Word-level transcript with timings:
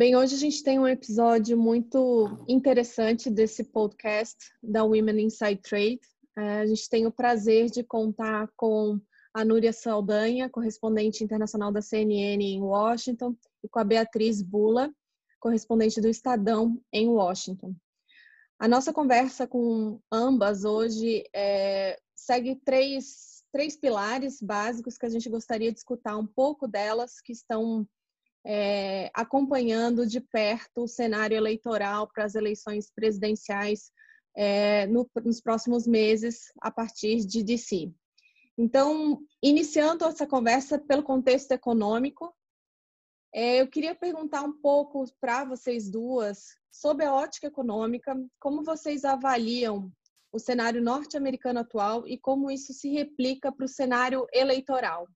Bem, 0.00 0.16
hoje 0.16 0.34
a 0.34 0.38
gente 0.38 0.62
tem 0.62 0.78
um 0.78 0.88
episódio 0.88 1.58
muito 1.58 2.42
interessante 2.48 3.28
desse 3.28 3.62
podcast 3.62 4.34
da 4.62 4.82
Women 4.82 5.24
Inside 5.24 5.60
Trade. 5.60 6.00
É, 6.38 6.60
a 6.60 6.66
gente 6.66 6.88
tem 6.88 7.06
o 7.06 7.12
prazer 7.12 7.68
de 7.68 7.84
contar 7.84 8.48
com 8.56 8.98
a 9.34 9.44
Núria 9.44 9.74
Saldanha, 9.74 10.48
correspondente 10.48 11.22
internacional 11.22 11.70
da 11.70 11.82
CNN 11.82 12.42
em 12.42 12.62
Washington, 12.62 13.36
e 13.62 13.68
com 13.68 13.78
a 13.78 13.84
Beatriz 13.84 14.40
Bula, 14.40 14.90
correspondente 15.38 16.00
do 16.00 16.08
Estadão 16.08 16.80
em 16.90 17.06
Washington. 17.06 17.74
A 18.58 18.66
nossa 18.66 18.94
conversa 18.94 19.46
com 19.46 20.00
ambas 20.10 20.64
hoje 20.64 21.24
é, 21.36 22.00
segue 22.16 22.56
três, 22.64 23.44
três 23.52 23.76
pilares 23.76 24.40
básicos 24.40 24.96
que 24.96 25.04
a 25.04 25.10
gente 25.10 25.28
gostaria 25.28 25.70
de 25.70 25.76
escutar 25.76 26.16
um 26.16 26.26
pouco 26.26 26.66
delas, 26.66 27.20
que 27.20 27.32
estão 27.32 27.86
é, 28.44 29.10
acompanhando 29.14 30.06
de 30.06 30.20
perto 30.20 30.84
o 30.84 30.88
cenário 30.88 31.36
eleitoral 31.36 32.08
para 32.08 32.24
as 32.24 32.34
eleições 32.34 32.90
presidenciais 32.90 33.90
é, 34.36 34.86
no, 34.86 35.08
nos 35.24 35.40
próximos 35.40 35.86
meses, 35.86 36.52
a 36.60 36.70
partir 36.70 37.26
de 37.26 37.42
DC. 37.42 37.92
Então, 38.56 39.20
iniciando 39.42 40.04
essa 40.04 40.26
conversa 40.26 40.78
pelo 40.78 41.02
contexto 41.02 41.52
econômico, 41.52 42.34
é, 43.32 43.60
eu 43.60 43.68
queria 43.68 43.94
perguntar 43.94 44.42
um 44.42 44.52
pouco 44.52 45.04
para 45.20 45.44
vocês 45.44 45.90
duas 45.90 46.48
sobre 46.70 47.04
a 47.04 47.14
ótica 47.14 47.46
econômica, 47.46 48.14
como 48.38 48.64
vocês 48.64 49.04
avaliam 49.04 49.90
o 50.32 50.38
cenário 50.38 50.82
norte-americano 50.82 51.60
atual 51.60 52.06
e 52.06 52.18
como 52.18 52.50
isso 52.50 52.72
se 52.72 52.88
replica 52.90 53.52
para 53.52 53.64
o 53.64 53.68
cenário 53.68 54.26
eleitoral. 54.32 55.08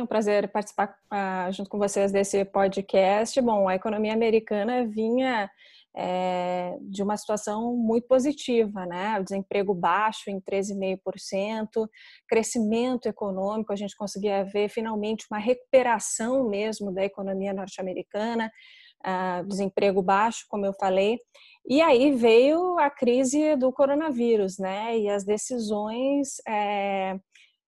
Um 0.00 0.06
prazer 0.06 0.48
participar 0.50 0.96
uh, 1.12 1.52
junto 1.52 1.68
com 1.68 1.78
vocês 1.78 2.12
desse 2.12 2.44
podcast. 2.44 3.40
Bom, 3.40 3.68
a 3.68 3.74
economia 3.74 4.12
americana 4.12 4.86
vinha 4.86 5.50
é, 5.96 6.76
de 6.80 7.02
uma 7.02 7.16
situação 7.16 7.74
muito 7.74 8.06
positiva, 8.06 8.86
né? 8.86 9.18
O 9.18 9.24
desemprego 9.24 9.74
baixo 9.74 10.30
em 10.30 10.40
13,5%, 10.40 11.88
crescimento 12.28 13.06
econômico, 13.06 13.72
a 13.72 13.76
gente 13.76 13.96
conseguia 13.96 14.44
ver 14.44 14.68
finalmente 14.68 15.26
uma 15.30 15.40
recuperação 15.40 16.48
mesmo 16.48 16.92
da 16.92 17.04
economia 17.04 17.52
norte-americana, 17.52 18.50
uh, 19.04 19.44
desemprego 19.46 20.00
baixo, 20.00 20.46
como 20.48 20.64
eu 20.64 20.72
falei. 20.78 21.18
E 21.66 21.82
aí 21.82 22.12
veio 22.12 22.78
a 22.78 22.88
crise 22.88 23.56
do 23.56 23.72
coronavírus, 23.72 24.56
né? 24.56 24.96
E 24.96 25.08
as 25.08 25.24
decisões 25.24 26.36
é, 26.46 27.18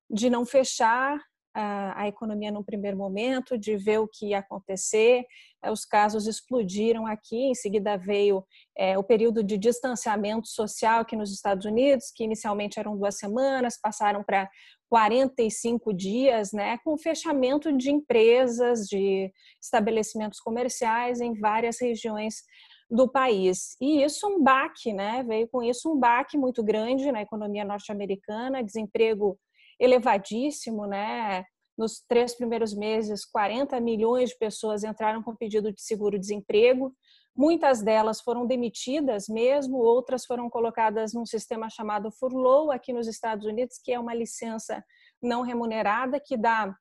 de 0.08 0.30
não 0.30 0.46
fechar 0.46 1.18
a, 1.54 2.06
economia 2.06 2.50
no 2.50 2.64
primeiro 2.64 2.96
momento, 2.96 3.58
de 3.58 3.76
ver 3.76 3.98
o 3.98 4.08
que 4.08 4.28
ia 4.28 4.38
acontecer. 4.38 5.24
É, 5.62 5.70
os 5.70 5.84
casos 5.84 6.26
explodiram 6.26 7.06
aqui, 7.06 7.36
em 7.36 7.54
seguida 7.54 7.96
veio 7.96 8.44
é, 8.76 8.96
o 8.96 9.02
período 9.02 9.42
de 9.42 9.58
distanciamento 9.58 10.48
social 10.48 11.00
aqui 11.00 11.16
nos 11.16 11.32
Estados 11.32 11.64
Unidos, 11.64 12.10
que 12.14 12.24
inicialmente 12.24 12.78
eram 12.78 12.96
duas 12.96 13.16
semanas, 13.16 13.78
passaram 13.80 14.22
para 14.22 14.48
45 14.88 15.92
dias, 15.92 16.52
né, 16.52 16.78
com 16.84 16.98
fechamento 16.98 17.76
de 17.76 17.90
empresas, 17.90 18.86
de 18.86 19.30
estabelecimentos 19.62 20.40
comerciais 20.40 21.20
em 21.20 21.32
várias 21.34 21.80
regiões 21.80 22.42
do 22.90 23.08
país. 23.08 23.76
E 23.80 24.02
isso 24.02 24.26
um 24.26 24.42
baque, 24.42 24.92
né? 24.92 25.22
Veio 25.22 25.46
com 25.48 25.62
isso 25.62 25.92
um 25.92 25.96
baque 25.96 26.36
muito 26.36 26.62
grande 26.62 27.12
na 27.12 27.22
economia 27.22 27.64
norte-americana, 27.64 28.64
desemprego 28.64 29.38
elevadíssimo, 29.80 30.86
né? 30.86 31.44
Nos 31.76 32.04
três 32.06 32.34
primeiros 32.34 32.74
meses, 32.74 33.24
40 33.24 33.80
milhões 33.80 34.30
de 34.30 34.38
pessoas 34.38 34.84
entraram 34.84 35.22
com 35.22 35.34
pedido 35.34 35.72
de 35.72 35.80
seguro-desemprego. 35.80 36.94
Muitas 37.34 37.80
delas 37.80 38.20
foram 38.20 38.46
demitidas 38.46 39.28
mesmo, 39.28 39.78
outras 39.78 40.26
foram 40.26 40.50
colocadas 40.50 41.14
num 41.14 41.24
sistema 41.24 41.70
chamado 41.70 42.12
furlough 42.12 42.70
aqui 42.70 42.92
nos 42.92 43.08
Estados 43.08 43.46
Unidos, 43.46 43.80
que 43.82 43.92
é 43.92 43.98
uma 43.98 44.12
licença 44.12 44.84
não 45.22 45.40
remunerada 45.42 46.20
que 46.20 46.36
dá 46.36 46.74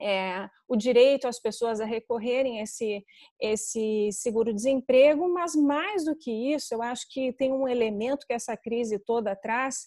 é, 0.00 0.48
o 0.68 0.76
direito 0.76 1.26
às 1.26 1.40
pessoas 1.40 1.80
a 1.80 1.84
recorrerem 1.84 2.60
esse, 2.60 3.04
esse 3.40 4.10
seguro-desemprego, 4.12 5.28
mas 5.32 5.54
mais 5.54 6.04
do 6.04 6.16
que 6.16 6.30
isso, 6.54 6.74
eu 6.74 6.82
acho 6.82 7.06
que 7.10 7.32
tem 7.32 7.52
um 7.52 7.66
elemento 7.66 8.26
que 8.26 8.34
essa 8.34 8.56
crise 8.56 8.98
toda 8.98 9.34
traz, 9.34 9.86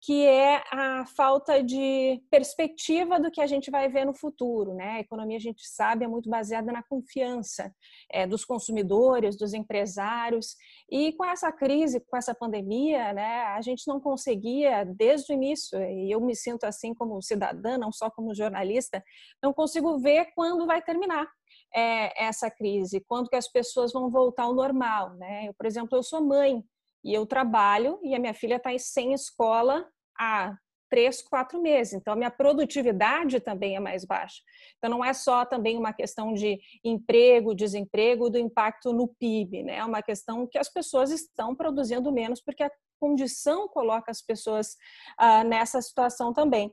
que 0.00 0.24
é 0.24 0.62
a 0.70 1.04
falta 1.06 1.62
de 1.62 2.22
perspectiva 2.30 3.18
do 3.18 3.30
que 3.30 3.40
a 3.40 3.46
gente 3.46 3.70
vai 3.70 3.88
ver 3.88 4.04
no 4.04 4.14
futuro. 4.14 4.74
Né? 4.74 4.92
A 4.92 5.00
economia, 5.00 5.36
a 5.36 5.40
gente 5.40 5.66
sabe, 5.66 6.04
é 6.04 6.08
muito 6.08 6.30
baseada 6.30 6.70
na 6.70 6.82
confiança 6.82 7.72
é, 8.10 8.26
dos 8.26 8.44
consumidores, 8.44 9.36
dos 9.36 9.52
empresários. 9.54 10.56
E 10.88 11.12
com 11.14 11.24
essa 11.24 11.50
crise, 11.50 12.00
com 12.00 12.16
essa 12.16 12.34
pandemia, 12.34 13.12
né, 13.12 13.42
a 13.46 13.60
gente 13.60 13.86
não 13.88 14.00
conseguia, 14.00 14.84
desde 14.84 15.32
o 15.32 15.34
início, 15.34 15.80
e 15.82 16.10
eu 16.10 16.20
me 16.20 16.34
sinto 16.34 16.64
assim 16.64 16.94
como 16.94 17.20
cidadã, 17.20 17.76
não 17.76 17.92
só 17.92 18.08
como 18.10 18.34
jornalista, 18.34 19.02
não 19.42 19.52
consigo 19.52 19.98
ver 19.98 20.26
quando 20.34 20.66
vai 20.66 20.80
terminar. 20.80 21.28
É, 21.74 22.24
essa 22.24 22.50
crise, 22.50 23.04
quando 23.06 23.28
que 23.28 23.36
as 23.36 23.46
pessoas 23.46 23.92
vão 23.92 24.08
voltar 24.10 24.44
ao 24.44 24.54
normal, 24.54 25.14
né? 25.16 25.48
Eu, 25.48 25.54
por 25.54 25.66
exemplo, 25.66 25.98
eu 25.98 26.02
sou 26.02 26.24
mãe, 26.24 26.64
e 27.08 27.14
eu 27.14 27.24
trabalho 27.24 27.98
e 28.02 28.14
a 28.14 28.18
minha 28.18 28.34
filha 28.34 28.56
está 28.56 28.76
sem 28.78 29.14
escola 29.14 29.88
há 30.18 30.54
três, 30.90 31.22
quatro 31.22 31.60
meses. 31.60 31.94
Então, 31.94 32.12
a 32.12 32.16
minha 32.16 32.30
produtividade 32.30 33.40
também 33.40 33.76
é 33.76 33.80
mais 33.80 34.04
baixa. 34.04 34.42
Então, 34.76 34.90
não 34.90 35.02
é 35.02 35.14
só 35.14 35.46
também 35.46 35.78
uma 35.78 35.92
questão 35.92 36.34
de 36.34 36.58
emprego, 36.84 37.54
desemprego, 37.54 38.28
do 38.28 38.38
impacto 38.38 38.92
no 38.92 39.08
PIB, 39.08 39.62
né? 39.62 39.76
É 39.76 39.84
uma 39.84 40.02
questão 40.02 40.46
que 40.46 40.58
as 40.58 40.68
pessoas 40.68 41.10
estão 41.10 41.54
produzindo 41.54 42.12
menos 42.12 42.42
porque 42.42 42.62
a 42.62 42.70
condição 43.00 43.68
coloca 43.68 44.10
as 44.10 44.20
pessoas 44.20 44.76
ah, 45.16 45.44
nessa 45.44 45.80
situação 45.80 46.32
também. 46.34 46.70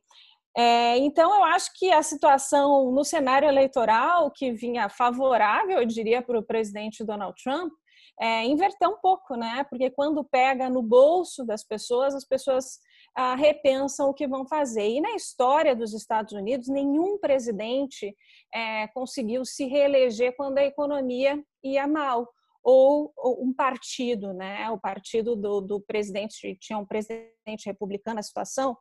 É, 0.58 0.98
então, 0.98 1.34
eu 1.34 1.44
acho 1.46 1.72
que 1.76 1.92
a 1.92 2.04
situação 2.04 2.92
no 2.92 3.06
cenário 3.06 3.48
eleitoral 3.48 4.32
que 4.32 4.52
vinha 4.52 4.90
favorável, 4.90 5.80
eu 5.80 5.86
diria, 5.86 6.22
para 6.22 6.40
o 6.40 6.44
presidente 6.44 7.06
Donald 7.06 7.36
Trump, 7.42 7.72
é, 8.20 8.46
inverter 8.46 8.90
um 8.90 8.98
pouco, 8.98 9.36
né? 9.36 9.66
Porque 9.70 9.90
quando 9.90 10.24
pega 10.24 10.70
no 10.70 10.82
bolso 10.82 11.46
das 11.46 11.64
pessoas, 11.64 12.16
as 12.16 12.26
pessoas 12.26 12.80
ah, 13.16 13.36
repensam 13.36 14.10
o 14.10 14.14
que 14.14 14.28
vão 14.28 14.48
fazer. 14.48 14.88
E 14.88 15.02
na 15.02 15.12
história 15.16 15.76
dos 15.76 15.94
Estados 15.94 16.34
Unidos, 16.34 16.68
nenhum 16.68 17.18
presidente 17.18 18.16
é, 18.54 18.88
conseguiu 18.90 19.44
se 19.46 19.66
reeleger 19.66 20.36
quando 20.36 20.58
a 20.58 20.66
economia 20.66 21.44
ia 21.64 21.88
mal. 21.88 22.28
Ou, 22.64 23.14
ou 23.16 23.44
um 23.44 23.54
partido, 23.54 24.34
né? 24.34 24.70
O 24.72 24.80
partido 24.80 25.36
do, 25.36 25.62
do 25.62 25.82
presidente, 25.82 26.58
tinha 26.60 26.80
um 26.80 26.86
presidente 26.86 27.68
republicano, 27.68 28.20
a 28.20 28.24
situação, 28.24 28.76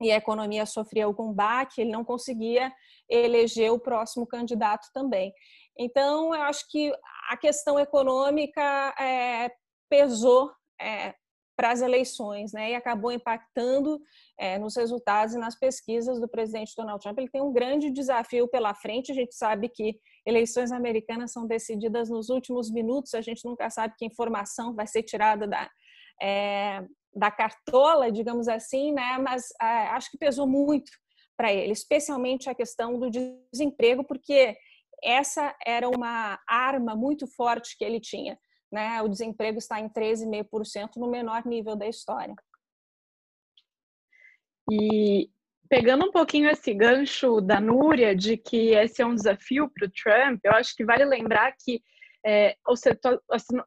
e 0.00 0.12
a 0.12 0.16
economia 0.16 0.64
sofria 0.64 1.04
algum 1.04 1.32
baque, 1.32 1.80
ele 1.80 1.90
não 1.90 2.04
conseguia 2.04 2.72
eleger 3.08 3.72
o 3.72 3.80
próximo 3.80 4.26
candidato 4.26 4.88
também. 4.94 5.32
Então, 5.76 6.34
eu 6.34 6.42
acho 6.42 6.66
que 6.70 6.92
a 7.28 7.36
questão 7.36 7.78
econômica 7.78 8.94
é, 8.98 9.50
pesou 9.88 10.50
é, 10.80 11.14
para 11.56 11.72
as 11.72 11.82
eleições, 11.82 12.52
né? 12.52 12.70
E 12.70 12.74
acabou 12.74 13.10
impactando 13.10 14.00
é, 14.38 14.58
nos 14.58 14.76
resultados 14.76 15.34
e 15.34 15.38
nas 15.38 15.58
pesquisas 15.58 16.20
do 16.20 16.28
presidente 16.28 16.72
Donald 16.76 17.02
Trump. 17.02 17.18
Ele 17.18 17.28
tem 17.28 17.42
um 17.42 17.52
grande 17.52 17.90
desafio 17.90 18.48
pela 18.48 18.74
frente. 18.74 19.12
A 19.12 19.14
gente 19.14 19.34
sabe 19.34 19.68
que 19.68 19.98
eleições 20.24 20.70
americanas 20.70 21.32
são 21.32 21.46
decididas 21.46 22.08
nos 22.08 22.28
últimos 22.28 22.70
minutos. 22.70 23.12
A 23.12 23.20
gente 23.20 23.44
nunca 23.44 23.68
sabe 23.70 23.94
que 23.98 24.06
informação 24.06 24.74
vai 24.74 24.86
ser 24.86 25.02
tirada 25.02 25.46
da 25.46 25.68
é, 26.22 26.84
da 27.14 27.30
cartola, 27.30 28.12
digamos 28.12 28.48
assim, 28.48 28.92
né? 28.92 29.18
Mas 29.18 29.48
acho 29.60 30.10
que 30.10 30.18
pesou 30.18 30.46
muito 30.46 30.90
para 31.36 31.52
ele, 31.52 31.72
especialmente 31.72 32.48
a 32.48 32.54
questão 32.54 32.98
do 32.98 33.08
desemprego, 33.52 34.04
porque 34.04 34.56
essa 35.02 35.54
era 35.64 35.88
uma 35.88 36.38
arma 36.46 36.94
muito 36.94 37.26
forte 37.26 37.76
que 37.76 37.84
ele 37.84 38.00
tinha. 38.00 38.38
Né? 38.70 39.00
O 39.02 39.08
desemprego 39.08 39.58
está 39.58 39.80
em 39.80 39.88
13,5% 39.88 40.96
no 40.96 41.10
menor 41.10 41.44
nível 41.46 41.74
da 41.76 41.88
história. 41.88 42.34
E 44.70 45.30
pegando 45.68 46.06
um 46.06 46.10
pouquinho 46.10 46.50
esse 46.50 46.72
gancho 46.74 47.40
da 47.40 47.60
Núria 47.60 48.14
de 48.14 48.36
que 48.36 48.74
esse 48.74 49.00
é 49.02 49.06
um 49.06 49.14
desafio 49.14 49.70
para 49.70 49.86
o 49.86 49.90
Trump, 49.90 50.40
eu 50.44 50.52
acho 50.52 50.74
que 50.74 50.84
vale 50.84 51.04
lembrar 51.04 51.54
que 51.58 51.82
é, 52.26 52.56
o, 52.66 52.74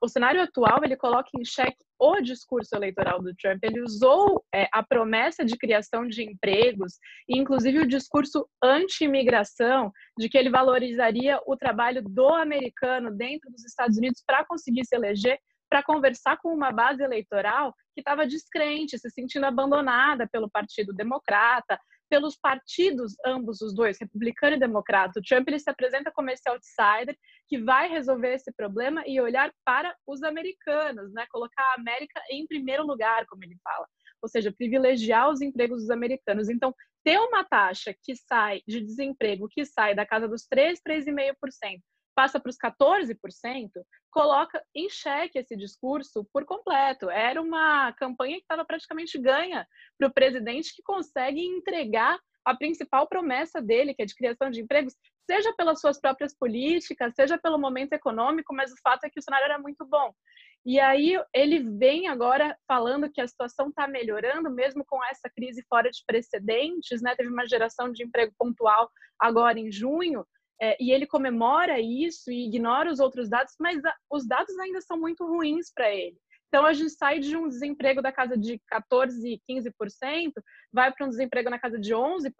o, 0.01 0.07
cenário 0.07 0.42
atual 0.42 0.83
ele 0.83 0.98
coloca 0.98 1.30
em 1.36 1.45
xeque 1.45 1.83
o 1.98 2.19
discurso 2.19 2.75
eleitoral 2.75 3.21
do 3.21 3.33
Trump. 3.36 3.63
Ele 3.63 3.81
usou 3.81 4.44
é, 4.53 4.68
a 4.74 4.83
promessa 4.83 5.45
de 5.45 5.57
criação 5.57 6.07
de 6.07 6.24
empregos 6.24 6.94
e, 7.30 7.38
inclusive, 7.38 7.80
o 7.80 7.88
discurso 7.88 8.48
anti-imigração, 8.62 9.92
de 10.18 10.27
que 10.27 10.38
ele 10.38 10.50
valorizaria 10.50 11.39
o 11.45 11.56
trabalho 11.56 12.01
do 12.03 12.27
americano 12.30 13.12
dentro 13.12 13.50
dos 13.51 13.63
Estados 13.65 13.98
Unidos 13.98 14.24
para 14.25 14.45
conseguir 14.45 14.86
se 14.86 14.95
eleger, 14.95 15.39
para 15.69 15.83
conversar 15.83 16.38
com 16.38 16.54
uma 16.54 16.71
base 16.71 17.01
eleitoral 17.01 17.74
que 17.94 18.01
estava 18.01 18.27
descrente, 18.27 18.97
se 18.97 19.09
sentindo 19.09 19.45
abandonada 19.45 20.27
pelo 20.27 20.50
Partido 20.50 20.94
Democrata, 20.94 21.80
pelos 22.11 22.35
partidos, 22.35 23.15
ambos 23.25 23.61
os 23.61 23.73
dois, 23.73 23.97
republicano 23.97 24.57
e 24.57 24.59
democrata. 24.59 25.17
O 25.17 25.23
Trump 25.23 25.47
ele 25.47 25.59
se 25.59 25.69
apresenta 25.69 26.11
como 26.11 26.29
esse 26.29 26.47
outsider 26.49 27.17
que 27.47 27.57
vai 27.57 27.87
resolver 27.87 28.33
esse 28.33 28.51
problema 28.51 29.01
e 29.07 29.21
olhar 29.21 29.49
para 29.63 29.95
os 30.05 30.21
americanos, 30.21 31.13
né? 31.13 31.25
colocar 31.31 31.63
a 31.63 31.79
América 31.79 32.21
em 32.29 32.45
primeiro 32.45 32.85
lugar, 32.85 33.25
como 33.27 33.45
ele 33.45 33.55
fala. 33.63 33.87
Ou 34.21 34.27
seja, 34.27 34.51
privilegiar 34.51 35.29
os 35.29 35.39
empregos 35.41 35.79
dos 35.79 35.89
americanos. 35.89 36.49
Então, 36.49 36.75
ter 37.01 37.17
uma 37.17 37.45
taxa 37.45 37.95
que 38.03 38.13
sai 38.13 38.61
de 38.67 38.81
desemprego, 38.81 39.47
que 39.49 39.65
sai 39.65 39.95
da 39.95 40.05
casa 40.05 40.27
dos 40.27 40.45
3, 40.47 40.81
3,5%, 40.85 41.79
passa 42.21 42.39
para 42.39 42.51
os 42.51 42.57
14%, 42.57 43.18
coloca 44.12 44.63
em 44.75 44.88
xeque 44.88 45.39
esse 45.39 45.56
discurso 45.56 46.23
por 46.31 46.45
completo. 46.45 47.09
Era 47.09 47.41
uma 47.41 47.91
campanha 47.94 48.35
que 48.35 48.44
estava 48.44 48.63
praticamente 48.63 49.18
ganha 49.18 49.68
para 49.97 50.07
o 50.07 50.13
presidente 50.13 50.75
que 50.75 50.83
consegue 50.83 51.41
entregar 51.44 52.19
a 52.45 52.56
principal 52.56 53.07
promessa 53.07 53.59
dele, 53.59 53.95
que 53.95 54.03
é 54.03 54.06
de 54.06 54.13
criação 54.13 54.51
de 54.51 54.62
empregos, 54.62 54.94
seja 55.27 55.51
pelas 55.53 55.81
suas 55.81 56.00
próprias 56.00 56.38
políticas, 56.38 57.15
seja 57.15 57.39
pelo 57.39 57.57
momento 57.57 57.94
econômico, 57.94 58.53
mas 58.53 58.71
o 58.71 58.79
fato 58.83 59.06
é 59.06 59.09
que 59.09 59.19
o 59.19 59.23
cenário 59.23 59.45
era 59.45 59.57
muito 59.57 59.83
bom. 59.83 60.13
E 60.63 60.79
aí 60.79 61.19
ele 61.33 61.59
vem 61.59 62.07
agora 62.07 62.56
falando 62.68 63.12
que 63.12 63.19
a 63.19 63.27
situação 63.27 63.69
está 63.69 63.88
melhorando, 63.88 64.51
mesmo 64.51 64.85
com 64.85 65.03
essa 65.06 65.27
crise 65.35 65.65
fora 65.68 65.89
de 65.89 66.03
precedentes, 66.06 67.01
né? 67.01 67.15
Teve 67.15 67.29
uma 67.29 67.47
geração 67.47 67.91
de 67.91 68.03
emprego 68.03 68.31
pontual 68.38 68.91
agora 69.19 69.59
em 69.59 69.71
junho, 69.71 70.23
é, 70.61 70.77
e 70.79 70.91
ele 70.91 71.07
comemora 71.07 71.79
isso 71.79 72.31
e 72.31 72.45
ignora 72.45 72.91
os 72.91 72.99
outros 72.99 73.27
dados, 73.27 73.55
mas 73.59 73.83
a, 73.83 73.93
os 74.11 74.27
dados 74.27 74.57
ainda 74.59 74.79
são 74.81 74.97
muito 74.97 75.25
ruins 75.25 75.71
para 75.73 75.89
ele. 75.89 76.15
Então, 76.47 76.65
a 76.65 76.73
gente 76.73 76.91
sai 76.91 77.17
de 77.19 77.35
um 77.35 77.47
desemprego 77.47 78.01
da 78.01 78.11
casa 78.11 78.37
de 78.37 78.61
14%, 78.71 79.39
15%, 79.49 80.31
vai 80.71 80.91
para 80.91 81.05
um 81.05 81.09
desemprego 81.09 81.49
na 81.49 81.57
casa 81.57 81.79
de 81.79 81.93
11%, 81.93 82.31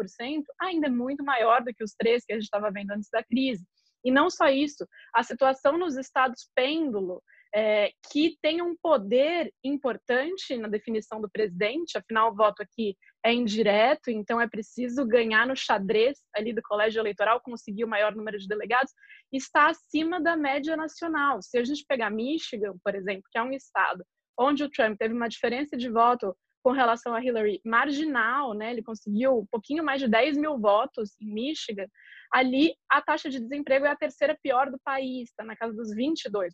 ainda 0.59 0.88
é 0.88 0.89
muito 0.89 1.23
maior 1.23 1.63
do 1.63 1.73
que 1.73 1.83
os 1.83 1.91
3% 1.91 2.19
que 2.27 2.33
a 2.33 2.35
gente 2.35 2.44
estava 2.44 2.69
vendo 2.69 2.91
antes 2.91 3.09
da 3.09 3.23
crise. 3.23 3.65
E 4.03 4.12
não 4.12 4.29
só 4.29 4.50
isso, 4.50 4.85
a 5.15 5.23
situação 5.23 5.77
nos 5.77 5.95
estados 5.95 6.50
pêndulo 6.53 7.23
é, 7.53 7.92
que 8.12 8.38
tem 8.42 8.62
um 8.62 8.75
poder 8.81 9.53
importante 9.63 10.56
na 10.57 10.68
definição 10.68 11.19
do 11.19 11.30
presidente, 11.30 11.98
afinal 11.98 12.31
o 12.31 12.36
voto 12.36 12.62
aqui 12.62 12.95
é 13.24 13.33
indireto, 13.33 14.09
então 14.09 14.39
é 14.39 14.48
preciso 14.48 15.06
ganhar 15.06 15.45
no 15.45 15.56
xadrez 15.56 16.19
ali 16.36 16.53
do 16.53 16.62
colégio 16.62 17.00
eleitoral, 17.00 17.42
conseguir 17.42 17.83
o 17.83 17.89
maior 17.89 18.15
número 18.15 18.38
de 18.38 18.48
delegados, 18.48 18.92
está 19.31 19.69
acima 19.69 20.19
da 20.19 20.36
média 20.36 20.75
nacional. 20.75 21.42
Se 21.42 21.57
a 21.57 21.63
gente 21.63 21.86
pegar 21.88 22.09
Michigan, 22.09 22.74
por 22.83 22.95
exemplo, 22.95 23.24
que 23.31 23.38
é 23.38 23.44
um 23.44 23.51
estado 23.51 24.04
onde 24.38 24.63
o 24.63 24.69
Trump 24.69 24.97
teve 24.97 25.13
uma 25.13 25.27
diferença 25.27 25.77
de 25.77 25.89
voto 25.89 26.36
com 26.63 26.72
relação 26.72 27.13
a 27.13 27.24
Hillary 27.24 27.60
marginal, 27.66 28.54
né? 28.54 28.72
Ele 28.72 28.84
conseguiu 28.84 29.40
um 29.40 29.46
pouquinho 29.46 29.84
mais 29.84 30.00
de 30.00 30.08
10 30.08 30.38
mil 30.38 30.60
votos 30.60 31.16
em 31.19 31.34
Michigan. 31.34 31.88
Ali, 32.31 32.74
a 32.90 33.02
taxa 33.02 33.30
de 33.30 33.40
desemprego 33.40 33.86
é 33.86 33.90
a 33.90 33.96
terceira 33.96 34.38
pior 34.42 34.72
do 34.72 34.80
país, 34.80 35.30
está 35.30 35.44
na 35.44 35.56
casa 35.56 35.74
dos 35.74 35.94
22%, 35.94 36.52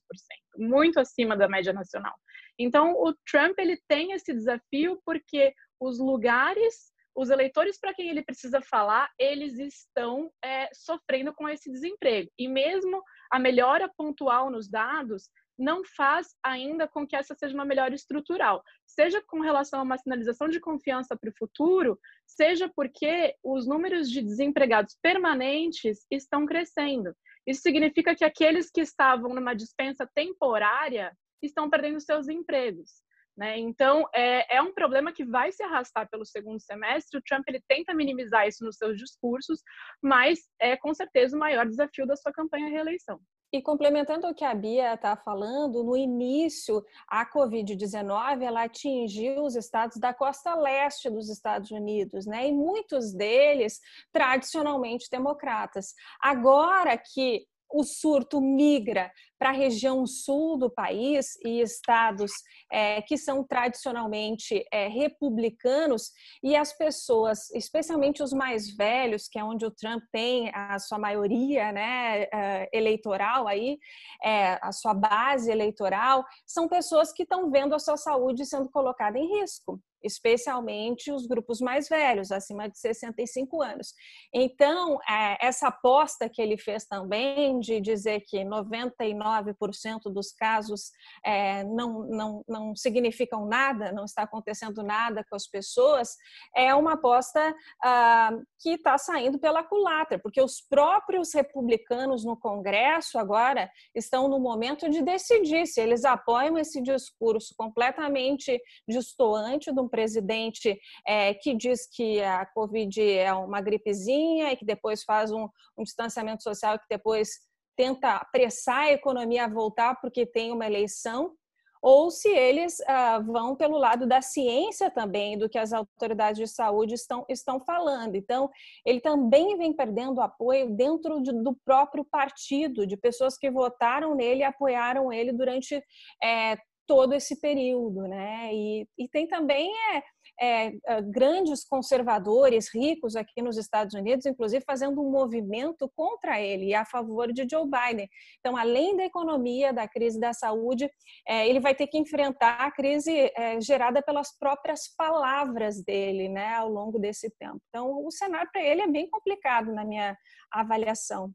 muito 0.58 1.00
acima 1.00 1.38
da 1.38 1.48
média 1.48 1.72
nacional. 1.72 2.16
Então, 2.58 2.94
o 2.94 3.14
Trump 3.30 3.60
ele 3.60 3.80
tem 3.88 4.14
esse 4.14 4.34
desafio 4.34 5.00
porque 5.06 5.54
os 5.80 6.00
lugares, 6.00 6.92
os 7.16 7.30
eleitores 7.30 7.80
para 7.80 7.94
quem 7.94 8.10
ele 8.10 8.24
precisa 8.24 8.60
falar, 8.62 9.10
eles 9.20 9.60
estão 9.60 10.32
é, 10.44 10.68
sofrendo 10.74 11.34
com 11.34 11.48
esse 11.48 11.72
desemprego. 11.72 12.32
E 12.40 12.48
mesmo 12.48 13.04
a 13.32 13.38
melhora 13.38 13.92
pontual 13.96 14.50
nos 14.50 14.68
dados 14.68 15.30
não 15.58 15.84
faz 15.84 16.36
ainda 16.44 16.88
com 16.88 17.06
que 17.06 17.16
essa 17.16 17.36
seja 17.36 17.54
uma 17.54 17.66
melhora 17.66 17.96
estrutural, 17.96 18.64
seja 18.86 19.22
com 19.28 19.40
relação 19.40 19.80
a 19.80 19.84
uma 19.84 19.98
sinalização 19.98 20.48
de 20.48 20.60
confiança 20.60 21.18
para 21.18 21.30
o 21.30 21.38
futuro, 21.38 22.00
seja 22.26 22.72
porque 22.76 23.36
os 23.44 23.68
números 23.68 24.10
de 24.10 24.22
desempregados 24.22 24.98
permanentes 25.02 26.06
estão 26.12 26.46
crescendo. 26.46 27.16
Isso 27.46 27.62
significa 27.62 28.14
que 28.14 28.26
aqueles 28.26 28.70
que 28.70 28.82
estavam 28.82 29.34
numa 29.34 29.54
dispensa 29.54 30.10
temporária 30.14 31.16
estão 31.42 31.70
perdendo 31.70 32.02
seus 32.02 32.28
empregos. 32.28 33.02
Né? 33.38 33.60
Então, 33.60 34.04
é, 34.14 34.58
é 34.58 34.62
um 34.62 34.74
problema 34.74 35.14
que 35.14 35.24
vai 35.24 35.52
se 35.52 35.62
arrastar 35.62 36.10
pelo 36.10 36.26
segundo 36.26 36.60
semestre. 36.60 37.20
O 37.20 37.22
Trump 37.22 37.44
ele 37.48 37.62
tenta 37.68 37.94
minimizar 37.94 38.48
isso 38.48 38.66
nos 38.66 38.78
seus 38.78 38.98
discursos, 38.98 39.62
mas 40.02 40.40
é 40.60 40.76
com 40.76 40.92
certeza 40.94 41.38
o 41.38 41.40
maior 41.40 41.68
desafio 41.68 42.08
da 42.08 42.16
sua 42.16 42.34
campanha 42.34 42.70
reeleição. 42.70 43.20
E 43.52 43.62
complementando 43.62 44.28
o 44.28 44.36
que 44.36 44.44
a 44.44 44.54
Bia 44.54 44.94
está 44.94 45.16
falando, 45.16 45.82
no 45.84 45.96
início 45.96 46.84
a 47.08 47.26
Covid-19 47.26 48.42
ela 48.42 48.64
atingiu 48.64 49.44
os 49.44 49.56
estados 49.56 49.98
da 49.98 50.14
costa 50.14 50.54
leste 50.56 51.10
dos 51.10 51.30
Estados 51.30 51.72
Unidos, 51.72 52.26
né? 52.26 52.48
E 52.48 52.52
muitos 52.52 53.14
deles 53.14 53.80
tradicionalmente 54.12 55.10
democratas. 55.10 55.94
Agora 56.20 56.98
que 56.98 57.48
o 57.70 57.84
surto 57.84 58.40
migra 58.42 59.12
para 59.38 59.50
a 59.50 59.54
região 59.54 60.06
sul 60.06 60.58
do 60.58 60.70
país 60.70 61.38
e 61.46 61.62
estados 61.62 62.32
é, 62.72 63.02
que 63.02 63.18
são 63.18 63.44
tradicionalmente 63.44 64.66
é, 64.72 64.88
republicanos 64.88 66.12
e 66.42 66.56
as 66.56 66.76
pessoas, 66.76 67.50
especialmente 67.52 68.24
os 68.24 68.34
mais 68.34 68.76
velhos, 68.76 69.28
que 69.28 69.38
é 69.38 69.44
onde 69.44 69.66
o 69.66 69.72
Trump 69.72 70.04
tem 70.12 70.52
a 70.54 70.80
sua 70.80 70.98
maioria 70.98 71.72
né, 71.72 72.24
é, 72.24 72.70
eleitoral 72.74 73.48
aí, 73.48 73.78
é, 74.24 74.58
a 74.62 74.72
sua 74.72 74.94
base 74.94 75.52
eleitoral, 75.52 76.26
são 76.46 76.68
pessoas 76.68 77.12
que 77.14 77.24
estão 77.24 77.52
vendo 77.52 77.76
a 77.76 77.80
sua 77.80 77.98
saúde 77.98 78.46
sendo 78.46 78.70
colocada 78.70 79.20
em 79.20 79.40
risco 79.40 79.80
especialmente 80.08 81.12
os 81.12 81.28
grupos 81.28 81.60
mais 81.62 81.88
velhos, 81.88 82.32
acima 82.32 82.68
de 82.68 82.80
65 82.80 83.62
anos. 83.62 83.94
Então, 84.34 84.98
é, 85.08 85.46
essa 85.46 85.68
aposta 85.68 86.30
que 86.30 86.42
ele 86.42 86.58
fez 86.58 86.86
também 86.86 87.60
de 87.60 87.80
dizer 87.80 88.22
que 88.22 88.40
99% 88.40 90.12
dos 90.12 90.32
casos 90.32 90.92
é, 91.24 91.64
não, 91.64 92.08
não, 92.08 92.44
não 92.48 92.76
significam 92.76 93.46
nada, 93.46 93.92
não 93.92 94.06
está 94.06 94.24
acontecendo 94.24 94.82
nada 94.84 95.24
com 95.30 95.36
as 95.36 95.48
pessoas, 95.48 96.16
é 96.56 96.74
uma 96.74 96.94
aposta 96.94 97.56
ah, 97.84 98.32
que 98.60 98.72
está 98.72 98.98
saindo 98.98 99.40
pela 99.40 99.64
culatra, 99.64 100.18
porque 100.20 100.42
os 100.42 100.62
próprios 100.62 101.34
republicanos 101.34 102.24
no 102.24 102.38
Congresso 102.38 103.18
agora 103.18 103.70
estão 103.94 104.28
no 104.28 104.40
momento 104.40 104.90
de 104.90 105.02
decidir 105.02 105.68
se 105.68 105.82
eles 105.82 106.06
apoiam 106.06 106.58
esse 106.58 106.82
discurso 106.82 107.54
completamente 107.58 108.62
distoante 108.88 109.72
do 109.72 109.90
presidente 109.98 110.80
é, 111.08 111.34
que 111.34 111.56
diz 111.56 111.90
que 111.92 112.22
a 112.22 112.46
Covid 112.46 113.02
é 113.02 113.34
uma 113.34 113.60
gripezinha 113.62 114.52
e 114.52 114.56
que 114.56 114.64
depois 114.64 115.04
faz 115.04 115.32
um, 115.32 115.50
um 115.76 115.82
distanciamento 115.82 116.44
social 116.44 116.76
e 116.76 116.80
que 116.80 116.86
depois 116.88 117.30
tenta 117.76 118.18
apressar 118.18 118.84
a 118.84 118.92
economia 118.92 119.46
a 119.46 119.50
voltar 119.50 120.00
porque 120.00 120.24
tem 120.24 120.52
uma 120.52 120.68
eleição, 120.68 121.34
ou 121.82 122.12
se 122.12 122.30
eles 122.30 122.80
ah, 122.88 123.20
vão 123.20 123.56
pelo 123.56 123.78
lado 123.78 124.06
da 124.06 124.22
ciência 124.22 124.92
também, 124.92 125.36
do 125.36 125.50
que 125.50 125.58
as 125.58 125.74
autoridades 125.74 126.40
de 126.40 126.48
saúde 126.48 126.94
estão, 126.94 127.26
estão 127.28 127.60
falando. 127.60 128.16
Então, 128.16 128.50
ele 128.86 129.00
também 129.00 129.58
vem 129.58 129.74
perdendo 129.74 130.22
apoio 130.22 130.76
dentro 130.76 131.22
de, 131.22 131.32
do 131.32 131.56
próprio 131.66 132.06
partido, 132.06 132.86
de 132.86 132.98
pessoas 132.98 133.36
que 133.38 133.50
votaram 133.50 134.14
nele 134.14 134.42
e 134.42 134.44
apoiaram 134.44 135.12
ele 135.12 135.32
durante 135.32 135.82
é, 136.24 136.58
todo 136.88 137.14
esse 137.14 137.40
período, 137.40 138.08
né? 138.08 138.50
E, 138.54 138.88
e 138.98 139.08
tem 139.10 139.28
também 139.28 139.72
é, 139.94 140.04
é, 140.40 140.74
é, 140.88 141.02
grandes 141.02 141.66
conservadores 141.66 142.74
ricos 142.74 143.16
aqui 143.16 143.42
nos 143.42 143.58
Estados 143.58 143.94
Unidos, 143.94 144.26
inclusive 144.26 144.64
fazendo 144.66 145.02
um 145.02 145.12
movimento 145.12 145.92
contra 145.96 146.40
ele 146.40 146.68
e 146.68 146.74
a 146.74 146.86
favor 146.86 147.34
de 147.34 147.46
Joe 147.50 147.70
Biden. 147.70 148.08
Então, 148.40 148.56
além 148.56 148.96
da 148.96 149.04
economia, 149.04 149.74
da 149.74 149.88
crise 149.88 150.20
da 150.20 150.34
saúde, 150.34 150.90
é, 151.28 151.48
ele 151.48 151.60
vai 151.60 151.76
ter 151.76 151.88
que 151.88 151.98
enfrentar 151.98 152.62
a 152.62 152.72
crise 152.72 153.32
é, 153.36 153.60
gerada 153.60 154.02
pelas 154.02 154.38
próprias 154.38 154.88
palavras 154.96 155.84
dele, 155.84 156.30
né, 156.30 156.54
ao 156.56 156.70
longo 156.70 156.98
desse 156.98 157.30
tempo. 157.38 157.60
Então, 157.70 158.06
o 158.06 158.12
cenário 158.12 158.50
para 158.52 158.64
ele 158.64 158.82
é 158.82 158.88
bem 158.88 159.10
complicado 159.10 159.74
na 159.74 159.84
minha 159.84 160.18
avaliação. 160.52 161.32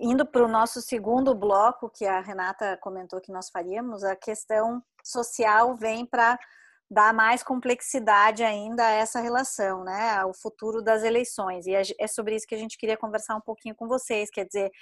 Indo 0.00 0.24
para 0.26 0.44
o 0.44 0.48
nosso 0.48 0.80
segundo 0.80 1.34
bloco, 1.34 1.90
que 1.90 2.06
a 2.06 2.20
Renata 2.20 2.78
comentou 2.78 3.20
que 3.20 3.30
nós 3.30 3.50
faríamos, 3.50 4.02
a 4.02 4.16
questão 4.16 4.82
social 5.04 5.76
vem 5.76 6.06
para 6.06 6.38
dá 6.90 7.12
mais 7.12 7.40
complexidade 7.42 8.42
ainda 8.42 8.84
a 8.84 8.90
essa 8.90 9.20
relação, 9.20 9.84
né, 9.84 10.18
ao 10.18 10.34
futuro 10.34 10.82
das 10.82 11.04
eleições. 11.04 11.64
E 11.66 11.72
é 11.72 12.06
sobre 12.08 12.34
isso 12.34 12.46
que 12.46 12.54
a 12.54 12.58
gente 12.58 12.76
queria 12.76 12.96
conversar 12.96 13.36
um 13.36 13.40
pouquinho 13.40 13.76
com 13.76 13.86
vocês. 13.86 14.28
Quer 14.28 14.44
dizer, 14.44 14.72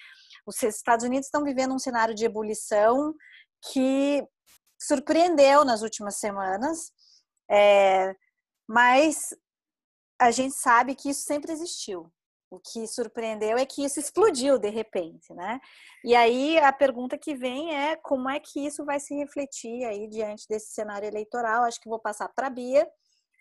os 0.47 0.63
Estados 0.63 1.05
Unidos 1.05 1.27
estão 1.27 1.45
vivendo 1.45 1.75
um 1.75 1.79
cenário 1.79 2.15
de 2.15 2.25
ebulição 2.25 3.15
que 3.71 4.27
surpreendeu 4.81 5.65
nas 5.67 5.83
últimas 5.83 6.17
semanas, 6.17 6.93
é, 7.51 8.15
mas 8.67 9.35
a 10.19 10.31
gente 10.31 10.55
sabe 10.55 10.95
que 10.95 11.11
isso 11.11 11.23
sempre 11.23 11.53
existiu. 11.53 12.11
O 12.51 12.59
que 12.59 12.87
surpreendeu 12.87 13.59
é 13.59 13.67
que 13.67 13.85
isso 13.85 14.01
explodiu 14.01 14.59
de 14.59 14.71
repente, 14.71 15.35
né? 15.35 15.61
E 16.03 16.15
aí 16.15 16.59
a 16.59 16.73
pergunta 16.73 17.19
que 17.19 17.35
vem 17.35 17.77
é 17.77 17.97
como 17.97 18.29
é 18.29 18.41
que 18.41 18.65
isso 18.65 18.85
vai 18.85 18.99
se 18.99 19.15
refletir 19.15 19.85
aí 19.85 20.09
diante 20.09 20.49
desse 20.49 20.73
cenário 20.73 21.07
eleitoral? 21.07 21.65
Acho 21.65 21.81
que 21.81 21.89
vou 21.89 21.99
passar 21.99 22.29
para 22.29 22.47
a 22.47 22.51
Bia 22.51 22.89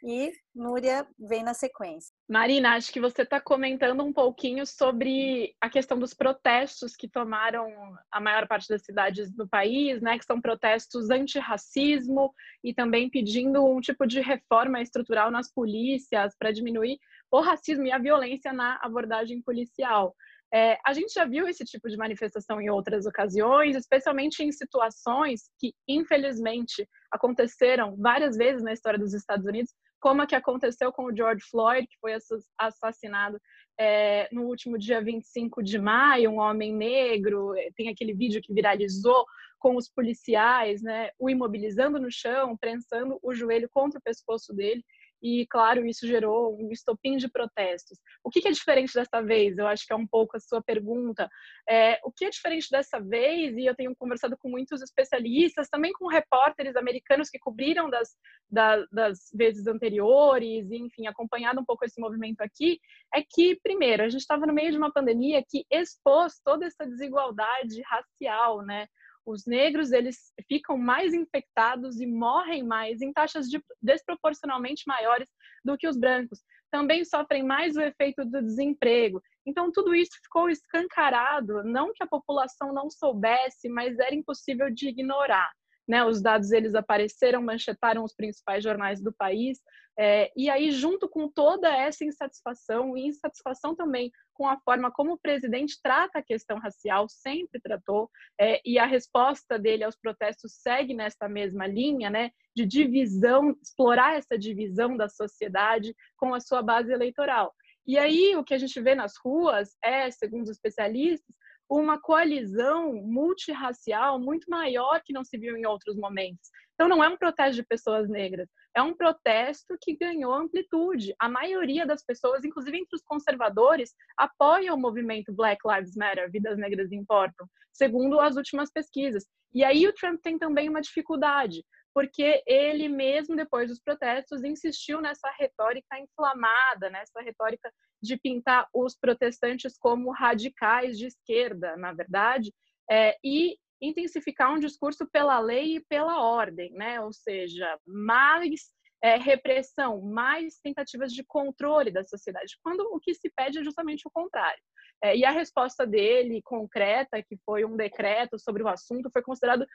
e 0.03 0.31
Núria 0.53 1.07
vem 1.17 1.43
na 1.43 1.53
sequência. 1.53 2.13
Marina, 2.29 2.75
acho 2.75 2.91
que 2.91 2.99
você 2.99 3.23
está 3.23 3.39
comentando 3.39 4.03
um 4.03 4.13
pouquinho 4.13 4.65
sobre 4.65 5.55
a 5.61 5.69
questão 5.69 5.97
dos 5.97 6.13
protestos 6.13 6.95
que 6.95 7.09
tomaram 7.09 7.67
a 8.11 8.19
maior 8.19 8.47
parte 8.47 8.67
das 8.67 8.83
cidades 8.83 9.31
do 9.31 9.47
país, 9.47 10.01
né? 10.01 10.17
Que 10.17 10.25
são 10.25 10.41
protestos 10.41 11.09
antirracismo 11.09 12.33
e 12.63 12.73
também 12.73 13.09
pedindo 13.09 13.65
um 13.65 13.79
tipo 13.79 14.05
de 14.05 14.19
reforma 14.21 14.81
estrutural 14.81 15.31
nas 15.31 15.51
polícias 15.51 16.35
para 16.37 16.51
diminuir 16.51 16.97
o 17.31 17.41
racismo 17.41 17.85
e 17.85 17.91
a 17.91 17.99
violência 17.99 18.53
na 18.53 18.79
abordagem 18.81 19.41
policial. 19.41 20.15
É, 20.53 20.77
a 20.85 20.93
gente 20.93 21.11
já 21.13 21.25
viu 21.25 21.47
esse 21.47 21.65
tipo 21.65 21.89
de 21.89 21.97
manifestação 21.97 22.61
em 22.61 22.69
outras 22.69 23.05
ocasiões, 23.05 23.75
especialmente 23.75 24.41
em 24.41 24.51
situações 24.51 25.49
que, 25.59 25.73
infelizmente, 25.87 26.87
aconteceram 27.11 27.97
várias 27.97 28.37
vezes 28.37 28.63
na 28.63 28.71
história 28.71 28.97
dos 28.97 29.13
Estados 29.13 29.45
Unidos, 29.45 29.73
como 29.99 30.21
a 30.21 30.27
que 30.27 30.35
aconteceu 30.35 30.91
com 30.91 31.05
o 31.05 31.15
George 31.15 31.43
Floyd, 31.49 31.87
que 31.87 31.99
foi 31.99 32.13
assassinado 32.57 33.39
é, 33.79 34.27
no 34.31 34.43
último 34.43 34.77
dia 34.77 35.01
25 35.01 35.61
de 35.61 35.79
maio, 35.79 36.31
um 36.31 36.39
homem 36.39 36.73
negro, 36.73 37.55
é, 37.55 37.69
tem 37.75 37.89
aquele 37.89 38.13
vídeo 38.13 38.41
que 38.41 38.53
viralizou 38.53 39.25
com 39.59 39.75
os 39.75 39.89
policiais, 39.89 40.81
né, 40.81 41.09
o 41.17 41.29
imobilizando 41.29 41.99
no 41.99 42.11
chão, 42.11 42.55
prensando 42.57 43.19
o 43.23 43.33
joelho 43.33 43.67
contra 43.71 43.99
o 43.99 44.03
pescoço 44.03 44.53
dele 44.53 44.83
e, 45.21 45.45
claro, 45.47 45.85
isso 45.85 46.07
gerou 46.07 46.57
um 46.59 46.71
estopim 46.71 47.17
de 47.17 47.27
protestos. 47.27 47.99
O 48.23 48.29
que, 48.29 48.47
é 48.47 48.51
diferente 48.51 48.93
dessa 48.93 49.21
vez? 49.21 49.57
Eu 49.57 49.67
acho 49.67 49.85
que 49.85 49.93
é 49.93 49.95
um 49.95 50.05
pouco 50.05 50.37
a 50.37 50.39
sua 50.39 50.61
pergunta. 50.61 51.29
É, 51.67 51.99
o 52.03 52.11
que 52.11 52.25
é 52.25 52.29
diferente 52.29 52.67
dessa 52.69 52.99
vez? 52.99 53.55
E 53.57 53.65
eu 53.65 53.75
tenho 53.75 53.95
conversado 53.95 54.37
com 54.37 54.49
muitos 54.49 54.81
especialistas, 54.81 55.69
também 55.69 55.91
com 55.93 56.07
repórteres 56.07 56.75
americanos 56.75 57.29
que 57.29 57.39
cobriram 57.39 57.89
das, 57.89 58.15
das, 58.49 58.87
das 58.91 59.19
vezes 59.33 59.65
anteriores, 59.67 60.69
enfim, 60.71 61.07
acompanhado 61.07 61.59
um 61.59 61.65
pouco 61.65 61.85
esse 61.85 61.99
movimento 61.99 62.41
aqui, 62.41 62.79
é 63.13 63.21
que, 63.21 63.59
primeiro, 63.61 64.03
a 64.03 64.09
gente 64.09 64.21
estava 64.21 64.45
no 64.45 64.53
meio 64.53 64.71
de 64.71 64.77
uma 64.77 64.91
pandemia 64.91 65.43
que 65.47 65.65
expôs 65.71 66.39
toda 66.43 66.65
essa 66.65 66.85
desigualdade 66.85 67.81
racial, 67.81 68.61
né? 68.63 68.87
Os 69.27 69.45
negros 69.45 69.91
eles 69.91 70.31
ficam 70.47 70.77
mais 70.77 71.13
infectados 71.13 71.99
e 71.99 72.07
morrem 72.07 72.63
mais 72.63 73.01
em 73.01 73.11
taxas 73.11 73.47
de, 73.47 73.61
desproporcionalmente 73.81 74.83
maiores 74.87 75.27
do 75.65 75.77
que 75.77 75.87
os 75.87 75.97
brancos. 75.97 76.39
Também 76.71 77.03
sofrem 77.03 77.43
mais 77.43 77.75
o 77.75 77.81
efeito 77.81 78.23
do 78.23 78.41
desemprego. 78.41 79.21
Então, 79.45 79.71
tudo 79.71 79.93
isso 79.93 80.11
ficou 80.23 80.49
escancarado, 80.49 81.61
não 81.63 81.91
que 81.93 82.03
a 82.03 82.07
população 82.07 82.73
não 82.73 82.89
soubesse, 82.89 83.67
mas 83.67 83.99
era 83.99 84.15
impossível 84.15 84.73
de 84.73 84.89
ignorar. 84.89 85.51
Né, 85.87 86.03
os 86.03 86.21
dados 86.21 86.51
eles 86.51 86.75
apareceram, 86.75 87.41
manchetaram 87.41 88.03
os 88.03 88.13
principais 88.13 88.61
jornais 88.61 89.01
do 89.01 89.13
país, 89.13 89.59
é, 89.97 90.31
e 90.35 90.49
aí 90.49 90.69
junto 90.71 91.09
com 91.09 91.27
toda 91.27 91.75
essa 91.75 92.05
insatisfação 92.05 92.95
e 92.95 93.07
insatisfação 93.07 93.75
também 93.75 94.11
com 94.33 94.47
a 94.47 94.59
forma 94.59 94.91
como 94.91 95.13
o 95.13 95.17
presidente 95.17 95.79
trata 95.81 96.19
a 96.19 96.23
questão 96.23 96.59
racial, 96.59 97.07
sempre 97.09 97.59
tratou, 97.59 98.07
é, 98.39 98.61
e 98.63 98.77
a 98.77 98.85
resposta 98.85 99.57
dele 99.57 99.83
aos 99.83 99.95
protestos 99.95 100.53
segue 100.61 100.93
nesta 100.93 101.27
mesma 101.27 101.65
linha, 101.65 102.11
né, 102.11 102.29
de 102.55 102.63
divisão, 102.63 103.57
explorar 103.59 104.15
essa 104.15 104.37
divisão 104.37 104.95
da 104.95 105.09
sociedade 105.09 105.95
com 106.15 106.35
a 106.35 106.39
sua 106.39 106.61
base 106.61 106.91
eleitoral. 106.91 107.51
E 107.87 107.97
aí 107.97 108.35
o 108.35 108.43
que 108.43 108.53
a 108.53 108.57
gente 108.57 108.79
vê 108.79 108.93
nas 108.93 109.13
ruas 109.17 109.75
é, 109.81 110.11
segundo 110.11 110.43
os 110.43 110.51
especialistas, 110.51 111.33
uma 111.69 111.99
coalizão 111.99 112.93
multirracial 112.93 114.19
muito 114.19 114.49
maior 114.49 115.01
que 115.03 115.13
não 115.13 115.23
se 115.23 115.37
viu 115.37 115.57
em 115.57 115.65
outros 115.65 115.95
momentos. 115.97 116.49
Então, 116.73 116.87
não 116.87 117.03
é 117.03 117.09
um 117.09 117.17
protesto 117.17 117.55
de 117.55 117.67
pessoas 117.67 118.07
negras, 118.07 118.47
é 118.75 118.81
um 118.81 118.93
protesto 118.93 119.75
que 119.81 119.97
ganhou 119.97 120.31
amplitude. 120.31 121.13
A 121.19 121.27
maioria 121.27 121.85
das 121.85 122.03
pessoas, 122.05 122.45
inclusive 122.45 122.77
entre 122.77 122.95
os 122.95 123.01
conservadores, 123.03 123.93
apoia 124.15 124.73
o 124.73 124.79
movimento 124.79 125.33
Black 125.33 125.59
Lives 125.67 125.95
Matter, 125.95 126.31
Vidas 126.31 126.57
Negras 126.57 126.91
Importam, 126.91 127.47
segundo 127.73 128.19
as 128.19 128.35
últimas 128.35 128.71
pesquisas. 128.71 129.25
E 129.53 129.63
aí 129.63 129.87
o 129.87 129.93
Trump 129.93 130.19
tem 130.21 130.37
também 130.37 130.69
uma 130.69 130.81
dificuldade, 130.81 131.63
porque 131.97 132.43
ele 132.45 132.87
mesmo 132.87 133.35
depois 133.35 133.69
dos 133.69 133.79
protestos 133.79 134.43
insistiu 134.43 135.01
nessa 135.01 135.31
retórica 135.31 135.97
inflamada, 135.97 136.91
nessa 136.91 137.19
retórica 137.21 137.73
de 137.99 138.15
pintar 138.17 138.67
os 138.71 138.95
protestantes 138.95 139.75
como 139.79 140.11
radicais 140.11 140.95
de 140.95 141.07
esquerda, 141.07 141.75
na 141.75 141.93
verdade, 141.93 142.53
é, 142.87 143.17
e 143.23 143.57
intensificar 143.81 144.53
um 144.53 144.59
discurso 144.59 145.09
pela 145.11 145.39
lei 145.39 145.77
e 145.77 145.85
pela 145.85 146.21
ordem, 146.21 146.71
né? 146.73 147.01
Ou 147.01 147.11
seja, 147.11 147.67
mais 147.83 148.71
é, 149.03 149.17
repressão, 149.17 149.99
mais 149.99 150.59
tentativas 150.59 151.11
de 151.11 151.23
controle 151.23 151.89
da 151.89 152.03
sociedade, 152.03 152.59
quando 152.61 152.81
o 152.81 152.99
que 152.99 153.15
se 153.15 153.31
pede 153.35 153.57
é 153.57 153.63
justamente 153.63 154.07
o 154.07 154.11
contrário. 154.11 154.61
É, 155.03 155.17
e 155.17 155.25
a 155.25 155.31
resposta 155.31 155.85
dele, 155.85 156.43
concreta, 156.43 157.23
que 157.23 157.37
foi 157.43 157.65
um 157.65 157.75
decreto 157.75 158.37
sobre 158.37 158.61
o 158.61 158.67
assunto, 158.67 159.09
foi, 159.11 159.23
considerado, 159.23 159.65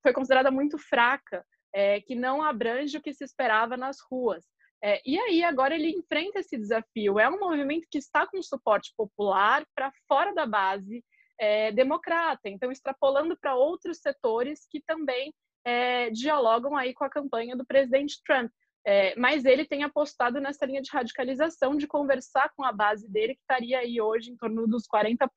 foi 0.00 0.12
considerada 0.12 0.50
muito 0.52 0.78
fraca, 0.78 1.44
é, 1.74 2.00
que 2.00 2.14
não 2.14 2.42
abrange 2.42 2.96
o 2.96 3.02
que 3.02 3.12
se 3.12 3.24
esperava 3.24 3.76
nas 3.76 3.98
ruas. 4.10 4.44
É, 4.84 5.00
e 5.06 5.18
aí, 5.18 5.44
agora 5.44 5.74
ele 5.74 5.90
enfrenta 5.90 6.40
esse 6.40 6.56
desafio. 6.58 7.18
É 7.18 7.28
um 7.28 7.38
movimento 7.38 7.86
que 7.90 7.98
está 7.98 8.26
com 8.26 8.42
suporte 8.42 8.92
popular 8.96 9.64
para 9.74 9.92
fora 10.08 10.34
da 10.34 10.44
base 10.44 11.04
é, 11.38 11.70
democrata, 11.72 12.48
então 12.48 12.70
extrapolando 12.70 13.36
para 13.36 13.54
outros 13.54 13.98
setores 13.98 14.66
que 14.70 14.80
também 14.80 15.32
é, 15.64 16.10
dialogam 16.10 16.76
aí 16.76 16.92
com 16.92 17.04
a 17.04 17.10
campanha 17.10 17.56
do 17.56 17.64
presidente 17.64 18.20
Trump. 18.24 18.50
É, 18.84 19.14
mas 19.16 19.44
ele 19.44 19.64
tem 19.64 19.84
apostado 19.84 20.40
nessa 20.40 20.66
linha 20.66 20.82
de 20.82 20.90
radicalização, 20.90 21.76
de 21.76 21.86
conversar 21.86 22.50
com 22.56 22.64
a 22.64 22.72
base 22.72 23.08
dele, 23.08 23.34
que 23.34 23.40
estaria 23.40 23.78
aí 23.78 24.00
hoje 24.00 24.32
em 24.32 24.36
torno 24.36 24.66
dos 24.66 24.84
40% 24.88 25.28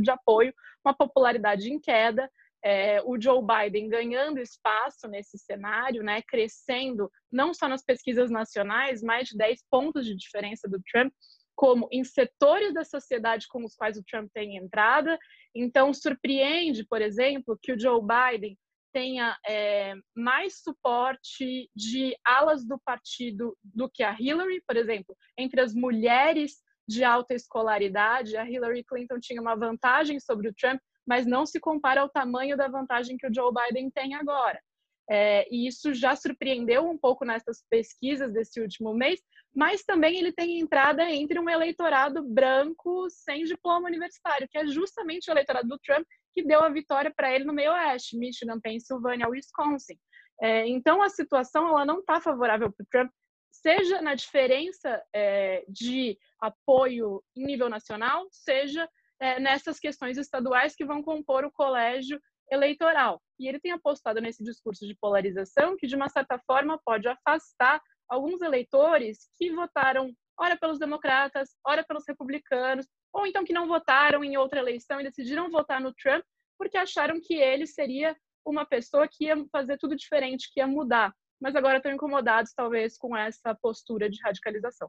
de 0.00 0.10
apoio, 0.10 0.54
uma 0.82 0.94
popularidade 0.94 1.70
em 1.70 1.78
queda. 1.78 2.30
É, 2.64 3.02
o 3.02 3.20
Joe 3.20 3.42
Biden 3.44 3.88
ganhando 3.88 4.40
espaço 4.40 5.06
nesse 5.06 5.36
cenário, 5.38 6.02
né, 6.02 6.22
crescendo 6.22 7.10
não 7.30 7.52
só 7.52 7.68
nas 7.68 7.84
pesquisas 7.84 8.30
nacionais, 8.30 9.02
mais 9.02 9.28
de 9.28 9.36
10 9.36 9.64
pontos 9.70 10.06
de 10.06 10.16
diferença 10.16 10.66
do 10.66 10.80
Trump, 10.90 11.12
como 11.54 11.88
em 11.92 12.02
setores 12.04 12.72
da 12.72 12.84
sociedade 12.84 13.46
com 13.48 13.64
os 13.64 13.74
quais 13.76 13.96
o 13.96 14.04
Trump 14.04 14.30
tem 14.32 14.56
entrada. 14.56 15.18
Então, 15.54 15.92
surpreende, 15.92 16.86
por 16.86 17.00
exemplo, 17.00 17.58
que 17.62 17.72
o 17.72 17.78
Joe 17.78 18.00
Biden 18.00 18.58
tenha 18.92 19.36
é, 19.46 19.94
mais 20.16 20.62
suporte 20.62 21.68
de 21.74 22.16
alas 22.24 22.64
do 22.64 22.78
partido 22.78 23.56
do 23.62 23.90
que 23.90 24.04
a 24.04 24.16
Hillary, 24.18 24.62
por 24.66 24.76
exemplo, 24.76 25.16
entre 25.36 25.60
as 25.60 25.74
mulheres 25.74 26.62
de 26.86 27.02
alta 27.02 27.34
escolaridade, 27.34 28.36
a 28.36 28.48
Hillary 28.48 28.84
Clinton 28.84 29.18
tinha 29.18 29.40
uma 29.40 29.56
vantagem 29.56 30.20
sobre 30.20 30.48
o 30.48 30.54
Trump, 30.54 30.80
mas 31.06 31.26
não 31.26 31.44
se 31.44 31.60
compara 31.60 32.00
ao 32.00 32.08
tamanho 32.08 32.56
da 32.56 32.68
vantagem 32.68 33.16
que 33.16 33.26
o 33.26 33.34
Joe 33.34 33.52
Biden 33.52 33.90
tem 33.90 34.14
agora. 34.14 34.60
É, 35.08 35.46
e 35.54 35.66
isso 35.66 35.92
já 35.92 36.16
surpreendeu 36.16 36.88
um 36.88 36.96
pouco 36.96 37.24
nessas 37.24 37.62
pesquisas 37.68 38.32
desse 38.32 38.60
último 38.60 38.94
mês, 38.94 39.20
mas 39.54 39.84
também 39.84 40.18
ele 40.18 40.32
tem 40.32 40.58
entrada 40.58 41.08
entre 41.10 41.38
um 41.38 41.48
eleitorado 41.48 42.22
branco 42.22 43.08
sem 43.10 43.44
diploma 43.44 43.86
universitário, 43.86 44.48
que 44.50 44.58
é 44.58 44.66
justamente 44.66 45.30
o 45.30 45.32
eleitorado 45.32 45.68
do 45.68 45.78
Trump 45.78 46.06
que 46.32 46.42
deu 46.42 46.60
a 46.60 46.68
vitória 46.68 47.12
para 47.14 47.32
ele 47.32 47.44
no 47.44 47.52
meio 47.52 47.70
oeste, 47.72 48.18
Michigan, 48.18 48.58
Pensilvânia, 48.60 49.28
Wisconsin. 49.28 49.96
É, 50.42 50.66
então 50.66 51.00
a 51.00 51.08
situação 51.08 51.68
ela 51.68 51.84
não 51.84 52.00
está 52.00 52.20
favorável 52.20 52.72
para 52.72 52.82
o 52.82 52.86
Trump, 52.90 53.10
seja 53.52 54.02
na 54.02 54.14
diferença 54.14 55.00
é, 55.14 55.64
de 55.68 56.18
apoio 56.40 57.22
em 57.36 57.44
nível 57.44 57.68
nacional, 57.68 58.26
seja 58.30 58.88
é, 59.20 59.38
nessas 59.40 59.78
questões 59.78 60.18
estaduais 60.18 60.74
que 60.74 60.84
vão 60.84 61.02
compor 61.02 61.44
o 61.44 61.52
colégio 61.52 62.20
eleitoral. 62.50 63.22
E 63.38 63.48
ele 63.48 63.60
tem 63.60 63.72
apostado 63.72 64.20
nesse 64.20 64.44
discurso 64.44 64.86
de 64.86 64.96
polarização 64.96 65.76
que, 65.76 65.86
de 65.86 65.96
uma 65.96 66.08
certa 66.08 66.38
forma, 66.46 66.80
pode 66.84 67.08
afastar 67.08 67.80
alguns 68.08 68.42
eleitores 68.42 69.28
que 69.36 69.50
votaram, 69.50 70.12
ora 70.38 70.56
pelos 70.56 70.78
democratas, 70.78 71.56
ora 71.66 71.84
pelos 71.84 72.04
republicanos, 72.06 72.86
ou 73.12 73.26
então 73.26 73.44
que 73.44 73.52
não 73.52 73.66
votaram 73.66 74.22
em 74.22 74.36
outra 74.36 74.60
eleição 74.60 75.00
e 75.00 75.04
decidiram 75.04 75.50
votar 75.50 75.80
no 75.80 75.94
Trump 75.94 76.24
porque 76.58 76.76
acharam 76.76 77.20
que 77.20 77.34
ele 77.34 77.66
seria 77.66 78.16
uma 78.46 78.64
pessoa 78.64 79.08
que 79.10 79.24
ia 79.24 79.36
fazer 79.50 79.78
tudo 79.78 79.96
diferente, 79.96 80.50
que 80.52 80.60
ia 80.60 80.66
mudar 80.66 81.12
mas 81.44 81.54
agora 81.54 81.76
estão 81.76 81.92
incomodados 81.92 82.54
talvez 82.54 82.96
com 82.96 83.14
essa 83.14 83.54
postura 83.54 84.08
de 84.08 84.18
radicalização. 84.22 84.88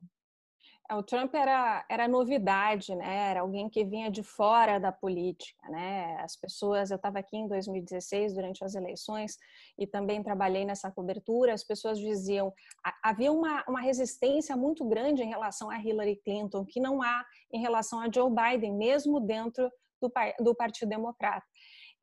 É, 0.89 0.95
o 0.95 1.01
Trump 1.01 1.33
era, 1.33 1.83
era 1.89 2.07
novidade, 2.07 2.95
né? 2.95 3.29
Era 3.31 3.41
alguém 3.41 3.69
que 3.69 3.83
vinha 3.83 4.09
de 4.11 4.21
fora 4.21 4.79
da 4.79 4.91
política, 4.91 5.67
né? 5.69 6.15
As 6.19 6.35
pessoas, 6.35 6.91
eu 6.91 6.97
estava 6.97 7.19
aqui 7.19 7.37
em 7.37 7.47
2016 7.47 8.33
durante 8.33 8.63
as 8.63 8.75
eleições 8.75 9.37
e 9.77 9.87
também 9.87 10.21
trabalhei 10.21 10.65
nessa 10.65 10.91
cobertura. 10.91 11.53
As 11.53 11.63
pessoas 11.63 11.99
diziam 11.99 12.53
havia 13.01 13.31
uma, 13.31 13.63
uma 13.67 13.81
resistência 13.81 14.55
muito 14.55 14.87
grande 14.87 15.23
em 15.23 15.29
relação 15.29 15.69
a 15.69 15.79
Hillary 15.79 16.17
Clinton 16.23 16.65
que 16.65 16.79
não 16.79 17.01
há 17.01 17.25
em 17.51 17.59
relação 17.59 17.99
a 17.99 18.09
Joe 18.13 18.29
Biden, 18.29 18.73
mesmo 18.73 19.19
dentro 19.19 19.71
do, 20.01 20.11
do 20.39 20.55
Partido 20.55 20.89
Democrata. 20.89 21.45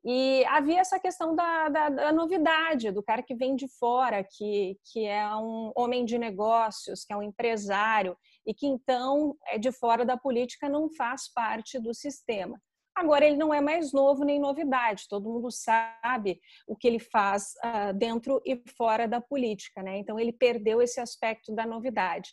E 0.05 0.43
havia 0.49 0.81
essa 0.81 0.99
questão 0.99 1.33
da, 1.33 1.69
da, 1.69 1.89
da, 1.89 2.11
novidade, 2.11 2.91
do 2.91 3.01
cara 3.01 3.23
que 3.23 3.33
vem 3.33 3.55
de 3.55 3.69
fora, 3.79 4.21
que, 4.21 4.77
que 4.91 5.05
é 5.05 5.25
um 5.37 5.71
homem 5.77 6.03
de 6.03 6.17
negócios, 6.17 7.05
que 7.05 7.13
é 7.13 7.15
um 7.15 7.23
empresário, 7.23 8.17
e 8.45 8.53
que 8.53 8.67
então 8.67 9.35
é 9.47 9.57
de 9.57 9.71
fora 9.71 10.05
da 10.05 10.17
política, 10.17 10.69
não 10.69 10.89
faz 10.89 11.31
parte 11.31 11.79
do 11.79 11.93
sistema. 11.93 12.59
Agora, 12.95 13.25
ele 13.25 13.37
não 13.37 13.51
é 13.51 13.59
mais 13.59 13.91
novo 13.91 14.23
nem 14.23 14.39
novidade, 14.39 15.07
todo 15.09 15.27
mundo 15.27 15.49
sabe 15.49 16.39
o 16.67 16.75
que 16.75 16.87
ele 16.87 16.99
faz 16.99 17.53
uh, 17.65 17.91
dentro 17.97 18.39
e 18.45 18.61
fora 18.77 19.07
da 19.07 19.19
política, 19.19 19.81
né? 19.81 19.97
Então, 19.97 20.19
ele 20.19 20.31
perdeu 20.31 20.79
esse 20.79 20.99
aspecto 20.99 21.55
da 21.55 21.65
novidade. 21.65 22.29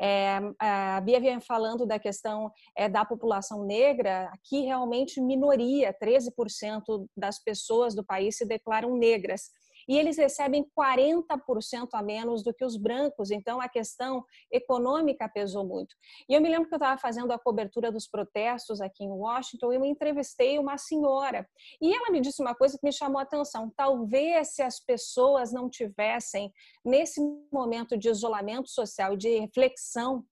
É, 0.00 0.38
a 0.60 1.00
Bia 1.00 1.20
vem 1.20 1.40
falando 1.40 1.84
da 1.84 1.98
questão 1.98 2.50
é, 2.76 2.88
da 2.88 3.04
população 3.04 3.64
negra, 3.64 4.30
aqui 4.32 4.62
realmente 4.62 5.20
minoria, 5.20 5.94
13% 6.00 7.06
das 7.16 7.42
pessoas 7.42 7.94
do 7.94 8.04
país 8.04 8.36
se 8.36 8.46
declaram 8.46 8.96
negras 8.96 9.50
e 9.88 9.96
eles 9.96 10.18
recebem 10.18 10.64
40% 10.78 11.88
a 11.92 12.02
menos 12.02 12.42
do 12.42 12.52
que 12.52 12.64
os 12.64 12.76
brancos, 12.76 13.30
então 13.30 13.60
a 13.60 13.68
questão 13.68 14.24
econômica 14.52 15.28
pesou 15.28 15.66
muito. 15.66 15.96
E 16.28 16.34
eu 16.34 16.40
me 16.40 16.48
lembro 16.48 16.68
que 16.68 16.74
eu 16.74 16.78
estava 16.78 17.00
fazendo 17.00 17.32
a 17.32 17.38
cobertura 17.38 17.90
dos 17.90 18.06
protestos 18.06 18.80
aqui 18.80 19.04
em 19.04 19.10
Washington 19.10 19.72
e 19.72 19.76
eu 19.76 19.84
entrevistei 19.84 20.58
uma 20.58 20.76
senhora 20.76 21.48
e 21.80 21.94
ela 21.94 22.10
me 22.10 22.20
disse 22.20 22.42
uma 22.42 22.54
coisa 22.54 22.76
que 22.78 22.86
me 22.86 22.92
chamou 22.92 23.18
a 23.18 23.22
atenção. 23.22 23.72
Talvez 23.76 24.54
se 24.54 24.62
as 24.62 24.78
pessoas 24.78 25.52
não 25.52 25.70
tivessem, 25.70 26.52
nesse 26.84 27.20
momento 27.52 27.96
de 27.96 28.08
isolamento 28.08 28.68
social, 28.68 29.16
de 29.16 29.38
reflexão, 29.38 30.24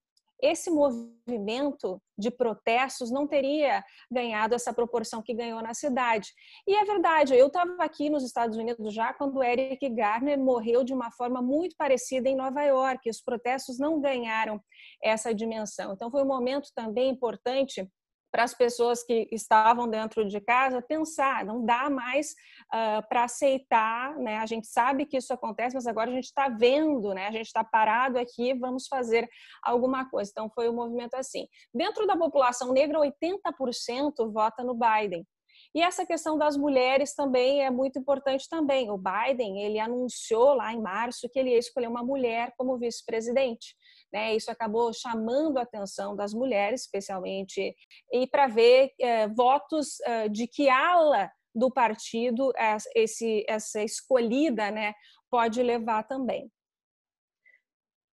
esse 0.42 0.70
movimento 0.70 2.00
de 2.18 2.30
protestos 2.30 3.10
não 3.10 3.26
teria 3.26 3.84
ganhado 4.10 4.54
essa 4.54 4.72
proporção 4.72 5.22
que 5.22 5.34
ganhou 5.34 5.62
na 5.62 5.74
cidade. 5.74 6.32
E 6.66 6.74
é 6.74 6.84
verdade, 6.84 7.34
eu 7.34 7.46
estava 7.46 7.82
aqui 7.82 8.10
nos 8.10 8.24
Estados 8.24 8.56
Unidos 8.56 8.92
já 8.92 9.12
quando 9.12 9.42
Eric 9.42 9.88
Garner 9.90 10.38
morreu 10.38 10.84
de 10.84 10.92
uma 10.92 11.10
forma 11.10 11.40
muito 11.42 11.74
parecida 11.76 12.28
em 12.28 12.36
Nova 12.36 12.62
York. 12.62 13.08
Os 13.08 13.20
protestos 13.20 13.78
não 13.78 14.00
ganharam 14.00 14.60
essa 15.02 15.34
dimensão. 15.34 15.92
Então 15.92 16.10
foi 16.10 16.22
um 16.22 16.26
momento 16.26 16.68
também 16.74 17.10
importante 17.10 17.88
para 18.36 18.44
as 18.44 18.52
pessoas 18.52 19.02
que 19.02 19.26
estavam 19.32 19.88
dentro 19.88 20.28
de 20.28 20.38
casa 20.42 20.82
pensar, 20.82 21.42
não 21.42 21.64
dá 21.64 21.88
mais 21.88 22.32
uh, 22.66 23.08
para 23.08 23.24
aceitar, 23.24 24.14
né? 24.18 24.36
A 24.36 24.44
gente 24.44 24.66
sabe 24.66 25.06
que 25.06 25.16
isso 25.16 25.32
acontece, 25.32 25.74
mas 25.74 25.86
agora 25.86 26.10
a 26.10 26.12
gente 26.12 26.26
está 26.26 26.46
vendo, 26.46 27.14
né? 27.14 27.28
A 27.28 27.30
gente 27.30 27.46
está 27.46 27.64
parado 27.64 28.18
aqui, 28.18 28.52
vamos 28.52 28.88
fazer 28.88 29.26
alguma 29.62 30.10
coisa. 30.10 30.30
Então 30.30 30.50
foi 30.54 30.68
um 30.68 30.74
movimento 30.74 31.14
assim. 31.14 31.48
Dentro 31.72 32.06
da 32.06 32.14
população 32.14 32.74
negra, 32.74 32.98
80% 32.98 34.30
vota 34.30 34.62
no 34.62 34.74
Biden. 34.74 35.26
E 35.74 35.80
essa 35.80 36.04
questão 36.04 36.36
das 36.36 36.58
mulheres 36.58 37.14
também 37.14 37.64
é 37.64 37.70
muito 37.70 37.98
importante 37.98 38.46
também. 38.50 38.90
O 38.90 38.98
Biden, 38.98 39.62
ele 39.62 39.78
anunciou 39.78 40.52
lá 40.52 40.74
em 40.74 40.80
março 40.82 41.26
que 41.30 41.38
ele 41.38 41.52
ia 41.52 41.58
escolher 41.58 41.88
uma 41.88 42.02
mulher 42.04 42.52
como 42.58 42.76
vice-presidente. 42.76 43.74
Né? 44.16 44.34
Isso 44.34 44.50
acabou 44.50 44.94
chamando 44.94 45.58
a 45.58 45.62
atenção 45.62 46.16
das 46.16 46.32
mulheres, 46.32 46.80
especialmente, 46.80 47.76
e 48.10 48.26
para 48.26 48.46
ver 48.46 48.90
é, 48.98 49.28
votos 49.28 50.00
é, 50.06 50.26
de 50.26 50.46
que 50.48 50.70
ala 50.70 51.30
do 51.54 51.70
partido 51.70 52.50
esse, 52.94 53.44
essa 53.46 53.82
escolhida 53.82 54.70
né, 54.70 54.94
pode 55.30 55.62
levar 55.62 56.02
também. 56.04 56.50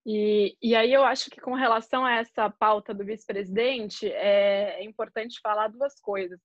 E, 0.07 0.57
e 0.63 0.75
aí 0.75 0.91
eu 0.91 1.05
acho 1.05 1.29
que 1.29 1.39
com 1.39 1.53
relação 1.53 2.07
a 2.07 2.15
essa 2.15 2.49
pauta 2.49 2.95
do 2.95 3.05
vice-presidente, 3.05 4.11
é, 4.11 4.81
é 4.81 4.85
importante 4.85 5.39
falar 5.43 5.69
duas 5.69 6.01
coisas. 6.01 6.41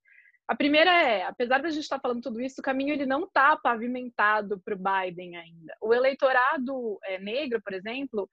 A 0.49 0.53
primeira 0.53 0.91
é, 1.01 1.23
apesar 1.23 1.61
da 1.61 1.69
gente 1.69 1.83
estar 1.83 2.01
falando 2.01 2.21
tudo 2.21 2.41
isso, 2.41 2.59
o 2.59 2.63
caminho 2.63 2.93
ele 2.93 3.05
não 3.05 3.23
está 3.23 3.55
pavimentado 3.55 4.59
para 4.59 4.75
o 4.75 4.77
Biden 4.77 5.37
ainda. 5.37 5.77
O 5.81 5.93
eleitorado 5.93 6.99
é, 7.05 7.17
negro, 7.19 7.61
por 7.63 7.73
exemplo, 7.73 8.29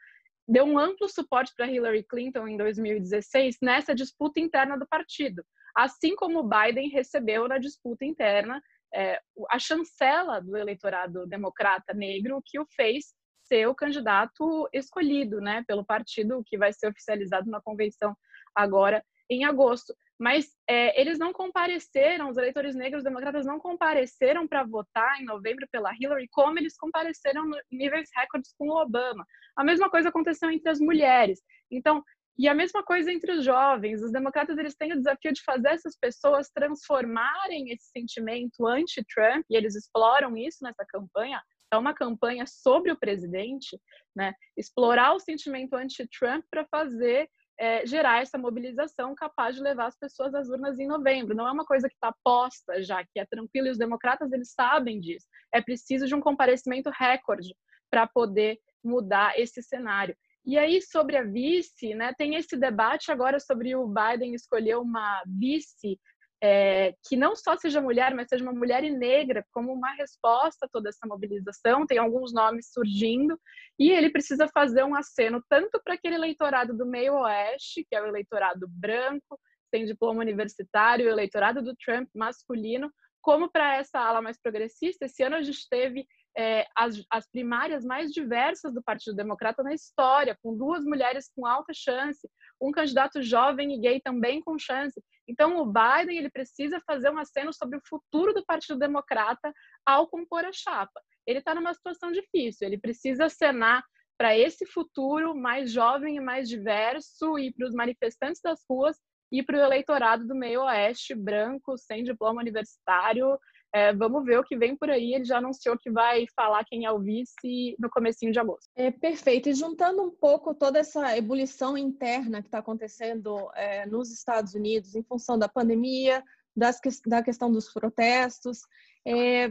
deu 0.47 0.65
um 0.65 0.79
amplo 0.79 1.09
suporte 1.09 1.53
para 1.57 1.67
Hillary 1.67 2.05
Clinton 2.05 2.49
em 2.49 2.57
2016 2.57 3.59
nessa 3.63 3.95
disputa 3.95 4.41
interna 4.41 4.79
do 4.79 4.87
partido, 4.87 5.45
assim 5.75 6.15
como 6.17 6.49
Biden 6.49 6.89
recebeu 6.89 7.49
na 7.49 7.59
disputa 7.59 8.05
interna 8.05 8.63
é, 8.95 9.21
a 9.51 9.59
chancela 9.59 10.41
do 10.41 10.57
eleitorado 10.57 11.27
democrata 11.27 11.95
negro 11.95 12.43
que 12.45 12.59
o 12.59 12.67
fez 12.77 13.15
ser 13.43 13.67
o 13.67 13.75
candidato 13.75 14.69
escolhido, 14.73 15.41
né, 15.41 15.65
pelo 15.67 15.85
partido 15.85 16.43
que 16.47 16.59
vai 16.59 16.73
ser 16.73 16.89
oficializado 16.89 17.51
na 17.51 17.61
convenção 17.61 18.17
agora 18.55 19.05
em 19.29 19.45
agosto 19.45 19.95
mas 20.19 20.47
é, 20.69 21.01
eles 21.01 21.19
não 21.19 21.33
compareceram, 21.33 22.29
os 22.29 22.37
eleitores 22.37 22.75
negros 22.75 23.03
democratas 23.03 23.45
não 23.45 23.59
compareceram 23.59 24.47
para 24.47 24.65
votar 24.65 25.21
em 25.21 25.25
novembro 25.25 25.67
pela 25.71 25.93
Hillary 25.99 26.29
como 26.31 26.59
eles 26.59 26.77
compareceram 26.77 27.45
em 27.71 27.77
níveis 27.77 28.09
recordes 28.15 28.55
com 28.57 28.69
o 28.69 28.81
Obama. 28.81 29.27
A 29.57 29.65
mesma 29.65 29.91
coisa 29.91 30.11
aconteceu 30.11 30.51
entre 30.51 30.71
as 30.71 30.79
mulheres. 30.79 31.41
Então, 31.71 32.03
e 32.39 32.49
a 32.49 32.55
mesma 32.55 32.83
coisa 32.83 33.13
entre 33.13 33.33
os 33.33 33.45
jovens. 33.45 34.03
Os 34.03 34.13
democratas 34.13 34.57
eles 34.57 34.75
têm 34.75 34.93
o 34.93 34.97
desafio 34.97 35.33
de 35.33 35.43
fazer 35.43 35.69
essas 35.69 35.97
pessoas 35.97 36.49
transformarem 36.49 37.71
esse 37.71 37.91
sentimento 37.91 38.67
anti-Trump, 38.67 39.45
e 39.51 39.57
eles 39.57 39.75
exploram 39.75 40.37
isso 40.37 40.59
nessa 40.63 40.85
campanha. 40.87 41.43
É 41.73 41.77
uma 41.77 41.95
campanha 41.95 42.45
sobre 42.47 42.91
o 42.91 42.99
presidente, 42.99 43.79
né? 44.15 44.35
Explorar 44.57 45.15
o 45.15 45.21
sentimento 45.21 45.75
anti-Trump 45.75 46.45
para 46.51 46.67
fazer 46.67 47.29
é, 47.59 47.87
gerar 47.87 48.23
essa 48.23 48.39
mobilização 48.39 49.15
capaz 49.15 49.57
de 49.57 49.63
levar 49.63 49.87
as 49.87 49.97
pessoas 49.97 50.35
às 50.35 50.49
urnas 50.49 50.79
em 50.79 50.87
novembro. 50.87 51.35
Não 51.35 51.47
é 51.47 51.53
uma 51.53 51.65
coisa 51.65 51.89
que 51.89 51.95
está 51.95 52.15
posta 52.25 52.83
já, 52.83 53.05
que 53.05 53.19
é 53.19 53.27
tranquilo, 53.27 53.69
e 53.69 53.71
os 53.71 53.79
democratas 53.79 54.33
eles 54.33 54.53
sabem 54.53 55.01
disso. 55.01 55.27
É 55.53 55.61
preciso 55.61 56.07
de 56.07 56.15
um 56.15 56.21
comparecimento 56.21 56.91
recorde 56.91 57.55
para 57.91 58.07
poder 58.07 58.59
mudar 58.83 59.39
esse 59.39 59.63
cenário. 59.63 60.17
E 60.45 60.59
aí, 60.59 60.83
sobre 60.83 61.17
a 61.17 61.23
vice, 61.23 61.95
né, 61.95 62.13
tem 62.19 62.35
esse 62.35 62.57
debate 62.57 63.13
agora 63.13 63.39
sobre 63.39 63.77
o 63.77 63.87
Biden 63.87 64.35
escolher 64.35 64.77
uma 64.77 65.23
vice 65.27 66.01
é, 66.43 66.93
que 67.09 67.17
não 67.17 67.37
só 67.37 67.57
seja 67.57 67.81
mulher, 67.81 68.13
mas 68.15 68.29
seja 68.29 68.43
uma 68.43 68.53
mulher 68.53 68.83
e 68.83 68.91
negra, 68.91 69.45
como 69.53 69.73
uma 69.73 69.93
resposta 69.95 70.67
a 70.67 70.69
toda 70.69 70.89
essa 70.89 71.07
mobilização. 71.07 71.87
Tem 71.87 71.99
alguns 71.99 72.33
nomes 72.33 72.73
surgindo, 72.73 73.39
e 73.79 73.91
ele 73.91 74.11
precisa 74.11 74.49
fazer 74.49 74.83
um 74.83 74.95
aceno 74.95 75.41
tanto 75.49 75.81
para 75.85 75.95
aquele 75.95 76.17
eleitorado 76.17 76.77
do 76.77 76.85
meio 76.85 77.15
oeste, 77.15 77.87
que 77.89 77.95
é 77.95 78.03
o 78.03 78.07
eleitorado 78.07 78.67
branco, 78.69 79.39
sem 79.71 79.85
diploma 79.85 80.21
universitário, 80.21 81.07
o 81.07 81.11
eleitorado 81.11 81.63
do 81.63 81.77
Trump 81.77 82.09
masculino, 82.15 82.91
como 83.23 83.49
para 83.49 83.77
essa 83.77 84.01
ala 84.01 84.21
mais 84.21 84.39
progressista. 84.41 85.07
Esse 85.07 85.23
ano 85.23 85.37
a 85.37 85.43
gente 85.43 85.67
teve 85.71 86.05
é, 86.37 86.67
as, 86.77 87.03
as, 87.11 87.31
primárias 87.31 87.85
mais 87.85 88.11
diversas 88.11 88.75
do 88.75 88.83
Partido 88.83 89.15
Democrata 89.15 89.63
na 89.63 89.73
história, 89.73 90.37
com 90.43 90.57
duas 90.57 90.85
mulheres 90.85 91.31
com 91.35 91.47
alta 91.47 91.73
chance, 91.75 92.29
um 92.61 92.73
candidato 92.73 93.23
jovem 93.23 93.75
e 93.75 93.81
gay 93.81 94.01
também 94.01 94.41
com 94.43 94.59
chance. 94.59 95.01
Então, 95.33 95.57
o 95.57 95.65
Biden 95.65 96.19
ele 96.19 96.31
precisa 96.31 96.79
fazer 96.87 97.11
um 97.11 97.17
aceno 97.19 97.55
sobre 97.55 97.79
o 97.79 97.83
futuro 97.89 98.35
do 98.35 98.45
Partido 98.45 98.79
Democrata 98.79 99.51
ao 99.85 100.07
compor 100.07 100.45
a 100.45 100.53
chapa. 100.53 101.01
Ele 101.27 101.39
está 101.39 101.55
numa 101.55 101.73
situação 101.73 102.13
difícil, 102.13 102.67
ele 102.67 102.79
precisa 102.79 103.25
acenar 103.25 103.83
para 104.19 104.37
esse 104.37 104.67
futuro 104.67 105.35
mais 105.35 105.73
jovem 105.73 106.17
e 106.17 106.21
mais 106.21 106.51
diverso 106.51 107.39
e 107.39 107.51
para 107.51 107.67
os 107.67 107.75
manifestantes 107.75 108.43
das 108.43 108.63
ruas 108.69 108.99
e 109.33 109.43
para 109.43 109.57
o 109.57 109.63
eleitorado 109.63 110.27
do 110.27 110.35
meio 110.35 110.63
oeste, 110.65 111.15
branco, 111.15 111.79
sem 111.79 112.05
diploma 112.05 112.43
universitário, 112.43 113.39
é, 113.73 113.95
vamos 113.95 114.25
ver 114.25 114.39
o 114.39 114.45
que 114.45 114.57
vem 114.57 114.77
por 114.77 114.91
aí. 114.91 115.15
Ele 115.15 115.25
já 115.25 115.39
anunciou 115.39 115.79
que 115.79 115.91
vai 115.91 116.27
falar 116.37 116.65
quem 116.65 116.85
é 116.85 116.93
o 116.93 117.01
vice 117.01 117.75
no 117.79 117.89
comecinho 117.89 118.31
de 118.31 118.39
agosto. 118.39 118.69
É 118.77 118.91
perfeito. 118.91 119.49
E 119.49 119.55
juntando 119.55 120.03
um 120.03 120.11
pouco 120.11 120.55
toda 120.55 120.79
essa 120.79 121.17
ebulição 121.17 121.77
interna 121.77 122.43
que 122.43 122.49
está 122.49 122.59
acontecendo 122.59 123.51
é, 123.55 123.87
nos 123.87 124.13
Estados 124.13 124.55
Unidos 124.55 124.95
em 124.95 125.03
função 125.03 125.39
da 125.39 125.49
pandemia, 125.49 126.23
das, 126.55 126.79
da 127.07 127.23
questão 127.23 127.51
dos 127.51 127.73
protestos, 127.73 128.61
é, 129.07 129.51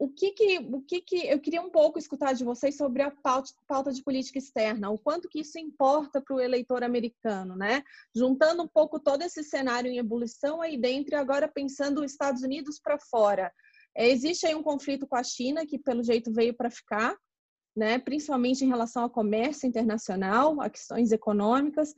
o 0.00 0.08
que 0.08 0.30
que, 0.32 0.58
o 0.58 0.80
que 0.80 1.02
que 1.02 1.26
eu 1.28 1.38
queria 1.38 1.60
um 1.60 1.68
pouco 1.68 1.98
escutar 1.98 2.32
de 2.32 2.42
vocês 2.42 2.74
sobre 2.74 3.02
a 3.02 3.10
pauta, 3.10 3.50
pauta 3.68 3.92
de 3.92 4.02
política 4.02 4.38
externa, 4.38 4.88
o 4.88 4.98
quanto 4.98 5.28
que 5.28 5.40
isso 5.40 5.58
importa 5.58 6.22
para 6.22 6.34
o 6.34 6.40
eleitor 6.40 6.82
americano, 6.82 7.54
né? 7.54 7.82
Juntando 8.16 8.62
um 8.62 8.66
pouco 8.68 8.98
todo 8.98 9.20
esse 9.20 9.44
cenário 9.44 9.90
em 9.90 9.98
ebulição 9.98 10.62
aí 10.62 10.78
dentro 10.78 11.14
e 11.14 11.18
agora 11.18 11.46
pensando 11.46 12.00
os 12.02 12.12
Estados 12.12 12.42
Unidos 12.42 12.80
para 12.82 12.98
fora. 12.98 13.52
É, 13.94 14.08
existe 14.08 14.46
aí 14.46 14.54
um 14.54 14.62
conflito 14.62 15.06
com 15.06 15.16
a 15.16 15.22
China 15.22 15.66
que 15.66 15.78
pelo 15.78 16.02
jeito 16.02 16.32
veio 16.32 16.54
para 16.54 16.70
ficar. 16.70 17.14
né, 17.76 17.98
principalmente 17.98 18.64
em 18.64 18.68
relação 18.68 19.04
ao 19.04 19.10
comércio 19.10 19.66
internacional, 19.66 20.60
a 20.60 20.68
questões 20.68 21.12
econômicas. 21.12 21.94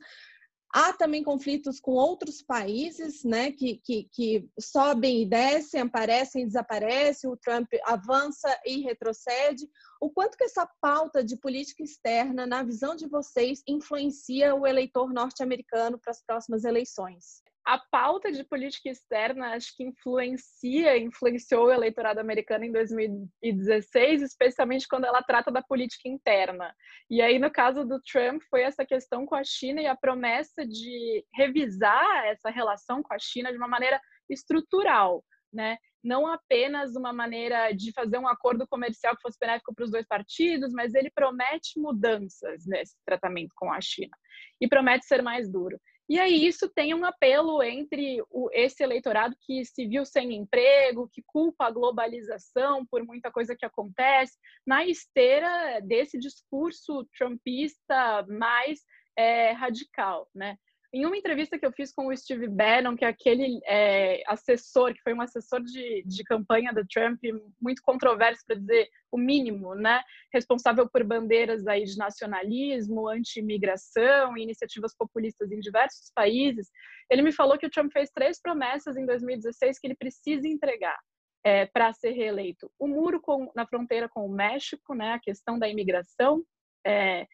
Há 0.75 0.91
também 0.91 1.21
conflitos 1.21 1.79
com 1.79 1.91
outros 1.91 2.41
países, 2.41 3.23
né, 3.23 3.51
que, 3.51 3.77
que, 3.77 4.09
que, 4.11 4.49
sobem 4.59 5.21
e 5.21 5.25
descem, 5.25 5.81
aparecem 5.81 6.41
e 6.41 6.45
desaparecem, 6.47 7.29
o 7.29 7.37
Trump 7.37 7.69
avança 7.85 8.49
e 8.65 8.81
retrocede. 8.81 9.69
O 10.01 10.09
quanto 10.09 10.35
que 10.35 10.45
essa 10.45 10.67
pauta 10.81 11.23
de 11.23 11.37
política 11.37 11.83
externa, 11.83 12.47
na 12.47 12.63
visão 12.63 12.95
de 12.95 13.07
vocês, 13.07 13.61
influencia 13.67 14.55
o 14.55 14.65
eleitor 14.65 15.13
norte-americano 15.13 15.99
para 15.99 16.09
as 16.09 16.23
próximas 16.23 16.63
eleições? 16.63 17.42
A 17.65 17.77
pauta 17.77 18.31
de 18.31 18.43
política 18.43 18.89
externa 18.89 19.55
acho 19.55 19.75
que 19.75 19.83
influencia, 19.83 20.97
influenciou 20.97 21.67
o 21.67 21.71
eleitorado 21.71 22.19
americano 22.19 22.65
em 22.65 22.71
2016, 22.71 24.21
especialmente 24.21 24.87
quando 24.87 25.05
ela 25.05 25.23
trata 25.23 25.49
da 25.49 25.61
política 25.61 26.09
interna. 26.09 26.75
E 27.09 27.21
aí, 27.21 27.39
no 27.39 27.49
caso 27.49 27.85
do 27.85 28.01
Trump, 28.01 28.41
foi 28.49 28.63
essa 28.63 28.85
questão 28.85 29.25
com 29.25 29.35
a 29.35 29.43
China 29.43 29.81
e 29.81 29.87
a 29.87 29.95
promessa 29.95 30.65
de 30.65 31.25
revisar 31.33 32.25
essa 32.25 32.49
relação 32.49 33.01
com 33.01 33.13
a 33.13 33.19
China 33.19 33.51
de 33.51 33.57
uma 33.57 33.67
maneira 33.67 33.99
estrutural, 34.29 35.23
né? 35.51 35.77
Não 36.03 36.27
apenas 36.27 36.97
uma 36.97 37.13
maneira 37.13 37.71
de 37.71 37.93
fazer 37.93 38.17
um 38.17 38.27
acordo 38.27 38.67
comercial 38.67 39.15
que 39.15 39.21
fosse 39.21 39.37
benéfico 39.39 39.73
para 39.73 39.85
os 39.85 39.91
dois 39.91 40.05
partidos, 40.05 40.73
mas 40.73 40.93
ele 40.93 41.09
promete 41.09 41.79
mudanças 41.79 42.65
nesse 42.65 42.97
tratamento 43.05 43.53
com 43.55 43.71
a 43.71 43.79
China 43.79 44.11
e 44.59 44.67
promete 44.67 45.05
ser 45.05 45.21
mais 45.21 45.49
duro. 45.49 45.79
E 46.13 46.19
aí 46.19 46.45
isso 46.45 46.69
tem 46.69 46.93
um 46.93 47.03
apelo 47.03 47.63
entre 47.63 48.21
o, 48.29 48.47
esse 48.53 48.83
eleitorado 48.83 49.35
que 49.41 49.65
se 49.65 49.87
viu 49.87 50.05
sem 50.05 50.35
emprego, 50.35 51.09
que 51.11 51.23
culpa 51.25 51.65
a 51.65 51.71
globalização 51.71 52.85
por 52.85 53.03
muita 53.03 53.31
coisa 53.31 53.55
que 53.55 53.65
acontece, 53.65 54.37
na 54.63 54.85
esteira 54.85 55.79
desse 55.81 56.19
discurso 56.19 57.03
trumpista 57.17 58.23
mais 58.29 58.81
é, 59.17 59.53
radical, 59.53 60.29
né? 60.35 60.55
Em 60.93 61.07
uma 61.07 61.17
entrevista 61.17 61.57
que 61.57 61.65
eu 61.65 61.71
fiz 61.71 61.91
com 61.91 62.05
o 62.05 62.15
Steve 62.15 62.47
Bannon, 62.47 62.95
que 62.95 63.03
é 63.03 63.07
aquele 63.07 63.59
é, 63.65 64.21
assessor, 64.27 64.93
que 64.93 65.01
foi 65.01 65.11
um 65.11 65.21
assessor 65.21 65.59
de, 65.63 66.03
de 66.05 66.23
campanha 66.23 66.71
do 66.71 66.85
Trump, 66.85 67.19
muito 67.59 67.81
controverso, 67.81 68.43
para 68.45 68.57
dizer 68.57 68.87
o 69.11 69.17
mínimo, 69.17 69.73
né? 69.73 70.03
responsável 70.31 70.87
por 70.87 71.03
bandeiras 71.03 71.65
aí 71.65 71.83
de 71.83 71.97
nacionalismo, 71.97 73.09
anti-imigração 73.09 74.37
iniciativas 74.37 74.95
populistas 74.95 75.51
em 75.51 75.59
diversos 75.59 76.11
países, 76.13 76.69
ele 77.09 77.23
me 77.23 77.31
falou 77.31 77.57
que 77.57 77.65
o 77.65 77.71
Trump 77.71 77.91
fez 77.91 78.11
três 78.11 78.39
promessas 78.39 78.95
em 78.95 79.05
2016 79.07 79.79
que 79.79 79.87
ele 79.87 79.95
precisa 79.95 80.47
entregar. 80.47 80.99
É, 81.45 81.65
para 81.65 81.91
ser 81.91 82.11
reeleito. 82.11 82.71
O 82.79 82.87
muro 82.87 83.19
com, 83.19 83.51
na 83.53 83.67
fronteira 83.67 84.07
com 84.07 84.25
o 84.25 84.31
México, 84.31 84.95
né, 84.95 85.11
a 85.11 85.19
questão 85.19 85.59
da 85.59 85.67
imigração, 85.67 86.41
é, 86.87 87.27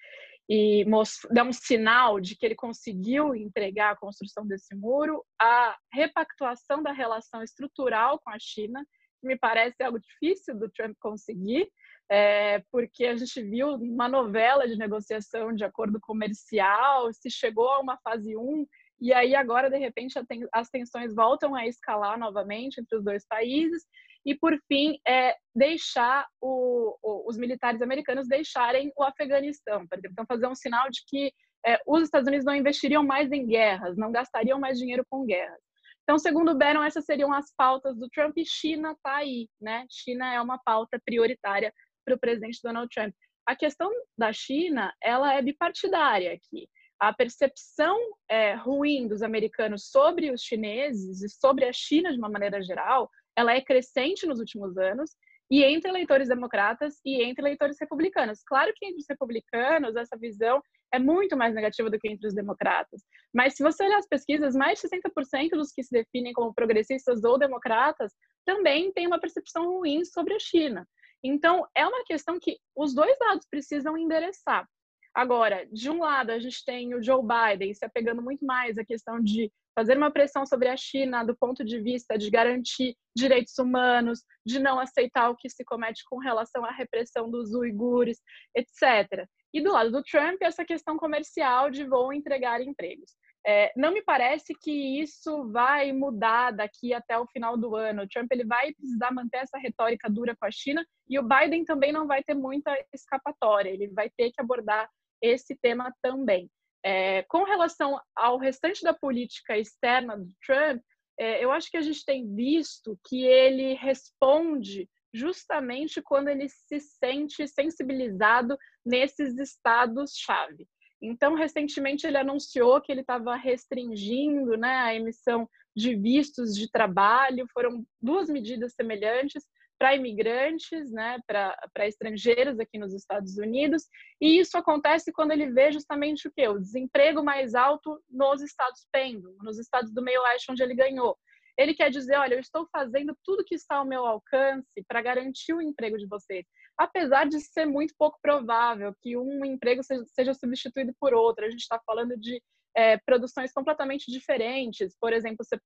e 0.49 0.83
dá 1.29 1.43
um 1.43 1.53
sinal 1.53 2.19
de 2.19 2.35
que 2.35 2.43
ele 2.43 2.55
conseguiu 2.55 3.35
entregar 3.35 3.91
a 3.91 3.95
construção 3.95 4.47
desse 4.47 4.73
muro, 4.75 5.23
a 5.39 5.77
repactuação 5.93 6.81
da 6.81 6.91
relação 6.91 7.43
estrutural 7.43 8.19
com 8.19 8.31
a 8.31 8.39
China, 8.39 8.83
que 9.21 9.27
me 9.27 9.38
parece 9.38 9.83
algo 9.83 9.99
difícil 9.99 10.57
do 10.57 10.67
Trump 10.69 10.95
conseguir, 10.99 11.69
é, 12.09 12.63
porque 12.71 13.05
a 13.05 13.15
gente 13.15 13.43
viu 13.43 13.75
uma 13.75 14.09
novela 14.09 14.67
de 14.67 14.75
negociação 14.75 15.53
de 15.53 15.63
acordo 15.63 15.99
comercial, 16.01 17.13
se 17.13 17.29
chegou 17.29 17.69
a 17.69 17.79
uma 17.79 17.99
fase 17.99 18.35
1, 18.35 18.65
e 18.99 19.13
aí 19.13 19.35
agora, 19.35 19.69
de 19.69 19.77
repente, 19.77 20.19
as 20.51 20.69
tensões 20.69 21.13
voltam 21.13 21.55
a 21.55 21.65
escalar 21.65 22.17
novamente 22.17 22.79
entre 22.79 22.97
os 22.97 23.03
dois 23.03 23.25
países, 23.27 23.83
e, 24.25 24.35
por 24.35 24.57
fim, 24.67 24.99
é 25.07 25.35
deixar 25.55 26.27
o, 26.41 26.97
os 27.27 27.38
militares 27.38 27.81
americanos 27.81 28.27
deixarem 28.27 28.91
o 28.97 29.03
Afeganistão, 29.03 29.88
por 29.88 29.97
exemplo. 29.97 30.12
Então, 30.12 30.25
fazer 30.27 30.47
um 30.47 30.55
sinal 30.55 30.89
de 30.89 31.01
que 31.07 31.33
é, 31.65 31.79
os 31.88 32.03
Estados 32.03 32.27
Unidos 32.27 32.45
não 32.45 32.55
investiriam 32.55 33.03
mais 33.03 33.31
em 33.31 33.45
guerras, 33.45 33.97
não 33.97 34.12
gastariam 34.12 34.59
mais 34.59 34.77
dinheiro 34.77 35.05
com 35.09 35.25
guerras. 35.25 35.59
Então, 36.03 36.17
segundo 36.17 36.57
Bannon, 36.57 36.83
essas 36.83 37.05
seriam 37.05 37.31
as 37.31 37.53
pautas 37.55 37.97
do 37.97 38.09
Trump 38.09 38.35
e 38.38 38.45
China 38.45 38.91
está 38.93 39.17
aí, 39.17 39.47
né? 39.62 39.85
China 39.89 40.33
é 40.33 40.41
uma 40.41 40.57
pauta 40.57 40.99
prioritária 41.05 41.73
para 42.03 42.15
o 42.15 42.19
presidente 42.19 42.59
Donald 42.63 42.89
Trump. 42.93 43.13
A 43.45 43.55
questão 43.55 43.91
da 44.17 44.33
China, 44.33 44.93
ela 45.01 45.33
é 45.33 45.41
bipartidária 45.41 46.33
aqui. 46.33 46.67
A 46.99 47.13
percepção 47.13 47.97
é, 48.29 48.55
ruim 48.55 49.07
dos 49.07 49.21
americanos 49.21 49.89
sobre 49.89 50.31
os 50.31 50.41
chineses 50.41 51.21
e 51.21 51.29
sobre 51.29 51.65
a 51.65 51.73
China 51.73 52.12
de 52.12 52.17
uma 52.17 52.29
maneira 52.29 52.62
geral 52.62 53.09
ela 53.38 53.53
é 53.53 53.62
crescente 53.62 54.25
nos 54.25 54.39
últimos 54.39 54.77
anos 54.77 55.12
e 55.49 55.63
entre 55.63 55.89
eleitores 55.89 56.27
democratas 56.27 56.99
e 57.05 57.23
entre 57.23 57.41
eleitores 57.41 57.77
republicanos. 57.79 58.43
Claro 58.45 58.71
que 58.75 58.85
entre 58.85 58.99
os 58.99 59.05
republicanos 59.09 59.95
essa 59.95 60.17
visão 60.17 60.62
é 60.93 60.99
muito 60.99 61.38
mais 61.38 61.55
negativa 61.55 61.89
do 61.89 61.97
que 61.97 62.09
entre 62.09 62.27
os 62.27 62.35
democratas. 62.35 63.01
Mas 63.33 63.55
se 63.55 63.63
você 63.63 63.83
olhar 63.85 63.97
as 63.97 64.07
pesquisas, 64.07 64.55
mais 64.55 64.79
de 64.79 64.89
60% 64.89 65.51
dos 65.51 65.71
que 65.71 65.83
se 65.83 65.91
definem 65.91 66.33
como 66.33 66.53
progressistas 66.53 67.23
ou 67.23 67.39
democratas 67.39 68.12
também 68.45 68.91
têm 68.91 69.07
uma 69.07 69.19
percepção 69.19 69.65
ruim 69.71 70.03
sobre 70.03 70.33
a 70.33 70.39
China. 70.39 70.85
Então, 71.23 71.65
é 71.75 71.85
uma 71.85 72.03
questão 72.05 72.39
que 72.39 72.57
os 72.75 72.93
dois 72.93 73.17
lados 73.19 73.45
precisam 73.49 73.97
endereçar. 73.97 74.67
Agora, 75.13 75.67
de 75.72 75.89
um 75.89 76.00
lado, 76.00 76.32
a 76.32 76.39
gente 76.39 76.63
tem 76.63 76.93
o 76.93 77.04
Joe 77.04 77.22
Biden 77.22 77.74
se 77.74 77.84
apegando 77.84 78.22
muito 78.22 78.45
mais 78.45 78.78
à 78.78 78.86
questão 78.86 79.19
de 79.19 79.52
fazer 79.76 79.98
uma 79.98 80.12
pressão 80.12 80.45
sobre 80.45 80.67
a 80.67 80.76
China 80.76 81.24
do 81.24 81.36
ponto 81.36 81.63
de 81.63 81.80
vista 81.80 82.17
de 82.17 82.30
garantir 82.30 82.95
direitos 83.15 83.58
humanos, 83.58 84.24
de 84.45 84.60
não 84.60 84.80
aceitar 84.80 85.30
o 85.30 85.36
que 85.36 85.50
se 85.50 85.63
comete 85.63 86.04
com 86.10 86.17
relação 86.17 86.65
à 86.65 86.72
repressão 86.72 87.30
dos 87.30 87.54
uigures, 87.54 88.19
etc. 88.56 89.26
E 89.54 89.62
do 89.62 89.72
lado 89.72 89.91
do 89.91 90.04
Trump, 90.04 90.38
essa 90.41 90.65
questão 90.65 90.98
comercial 90.98 91.69
de 91.72 91.86
vou 91.86 92.13
entregar 92.13 92.62
empregos. 92.62 93.12
É, 93.48 93.72
não 93.76 93.93
me 93.93 94.04
parece 94.04 94.54
que 94.54 95.02
isso 95.02 95.50
vai 95.52 95.93
mudar 95.93 96.52
daqui 96.52 96.93
até 96.93 97.17
o 97.17 97.26
final 97.28 97.58
do 97.58 97.76
ano. 97.76 98.04
O 98.04 98.08
Trump 98.08 98.30
ele 98.32 98.43
vai 98.43 98.74
precisar 98.74 99.12
manter 99.12 99.38
essa 99.38 99.58
retórica 99.58 100.10
dura 100.10 100.36
com 100.36 100.45
a 100.45 100.52
China 100.52 100.86
e 101.10 101.17
o 101.17 101.24
Biden 101.24 101.63
também 101.63 101.91
não 101.91 102.06
vai 102.06 102.22
ter 102.22 102.34
muita 102.34 102.78
escapatória. 102.93 103.69
Ele 103.69 103.88
vai 103.88 104.10
ter 104.10 104.32
que 104.32 104.41
abordar 104.41 104.89
esse 105.21 105.55
tema 105.55 105.93
também. 106.01 106.49
É, 106.84 107.23
com 107.23 107.43
relação 107.43 107.99
ao 108.15 108.38
restante 108.38 108.84
da 108.84 108.93
política 108.93 109.58
externa 109.58 110.17
do 110.17 110.29
Trump, 110.45 110.82
é, 111.19 111.43
eu 111.43 111.51
acho 111.51 111.69
que 111.69 111.77
a 111.77 111.82
gente 111.82 112.05
tem 112.05 112.34
visto 112.34 112.97
que 113.08 113.25
ele 113.25 113.73
responde 113.73 114.89
justamente 115.13 116.01
quando 116.01 116.29
ele 116.29 116.47
se 116.47 116.79
sente 116.79 117.47
sensibilizado 117.47 118.58
nesses 118.86 119.38
estados-chave. 119.38 120.67
Então, 121.01 121.34
recentemente, 121.34 122.05
ele 122.05 122.17
anunciou 122.17 122.82
que 122.82 122.91
ele 122.91 123.01
estava 123.01 123.36
restringindo 123.36 124.58
né, 124.58 124.77
a 124.77 124.95
emissão 124.95 125.49
de 125.75 125.95
vistos 125.95 126.53
de 126.53 126.69
trabalho, 126.69 127.47
foram 127.53 127.86
duas 128.01 128.29
medidas 128.29 128.73
semelhantes 128.73 129.45
para 129.80 129.96
imigrantes, 129.96 130.92
né, 130.92 131.18
para 131.26 131.88
estrangeiros 131.88 132.60
aqui 132.60 132.78
nos 132.78 132.94
Estados 132.94 133.38
Unidos, 133.38 133.88
e 134.22 134.38
isso 134.38 134.58
acontece 134.58 135.12
quando 135.13 135.32
ele 135.32 135.50
vê 135.52 135.72
justamente 135.72 136.28
o 136.28 136.32
quê? 136.36 136.50
O 136.50 136.60
desemprego 136.60 137.24
mais 137.24 137.56
alto 137.56 137.98
nos 138.10 138.42
estados 138.42 138.86
pêndulo, 138.92 139.38
nos 139.42 139.58
estados 139.58 139.94
do 139.94 140.04
meio 140.04 140.22
oeste 140.24 140.52
onde 140.52 140.62
ele 140.62 140.76
ganhou. 140.76 141.18
Ele 141.58 141.74
quer 141.74 141.89
dizer, 141.89 142.18
olha, 142.18 142.36
eu 142.36 142.39
estou 142.39 142.68
fazendo 142.72 143.18
tudo 143.24 143.44
que 143.44 143.56
está 143.56 143.78
ao 143.78 143.86
meu 143.86 144.06
alcance 144.06 144.84
para 144.88 145.02
garantir 145.02 145.54
o 145.54 145.62
emprego 145.62 145.98
de 145.98 146.08
vocês, 146.08 146.46
apesar 146.78 147.28
de 147.28 147.39
ser 147.39 147.65
muito 147.65 147.94
pouco 147.98 148.18
provável 148.22 148.94
que 149.02 149.18
um 149.18 149.46
emprego 149.46 149.82
seja, 149.84 150.34
substituído 150.34 150.94
por 151.00 151.13
outro. 151.13 151.46
A 151.46 151.50
gente 151.50 151.62
está 151.62 151.80
falando 151.86 152.18
de 152.18 152.42
é, 152.76 152.98
produções 152.98 153.52
completamente 153.52 154.12
diferentes. 154.12 154.96
Por 155.00 155.12
exemplo, 155.12 155.44
você 155.44 155.60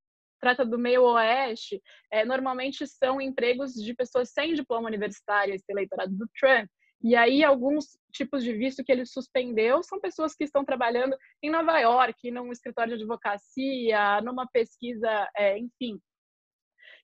trata 0.44 0.66
do 0.66 0.78
meio 0.78 1.04
oeste, 1.04 1.82
é, 2.12 2.26
normalmente 2.26 2.86
são 2.86 3.22
empregos 3.22 3.74
de 3.74 3.94
pessoas 3.94 4.30
sem 4.30 4.54
diploma 4.54 4.90
universitário, 4.90 5.56
esse 5.56 5.64
eleitorado 5.70 6.14
do 6.14 6.28
Trump. 6.38 6.70
E 7.02 7.16
aí, 7.16 7.44
alguns 7.44 7.98
tipos 8.12 8.44
de 8.44 8.52
visto 8.54 8.84
que 8.84 8.92
ele 8.92 9.06
suspendeu 9.06 9.82
são 9.84 10.02
pessoas 10.02 10.36
que 10.36 10.44
estão 10.44 10.66
trabalhando 10.66 11.16
em 11.42 11.50
Nova 11.50 11.80
York, 11.80 12.30
num 12.30 12.52
escritório 12.52 12.98
de 12.98 13.04
advocacia, 13.04 14.22
numa 14.22 14.46
pesquisa, 14.48 15.30
é, 15.36 15.58
enfim, 15.58 15.98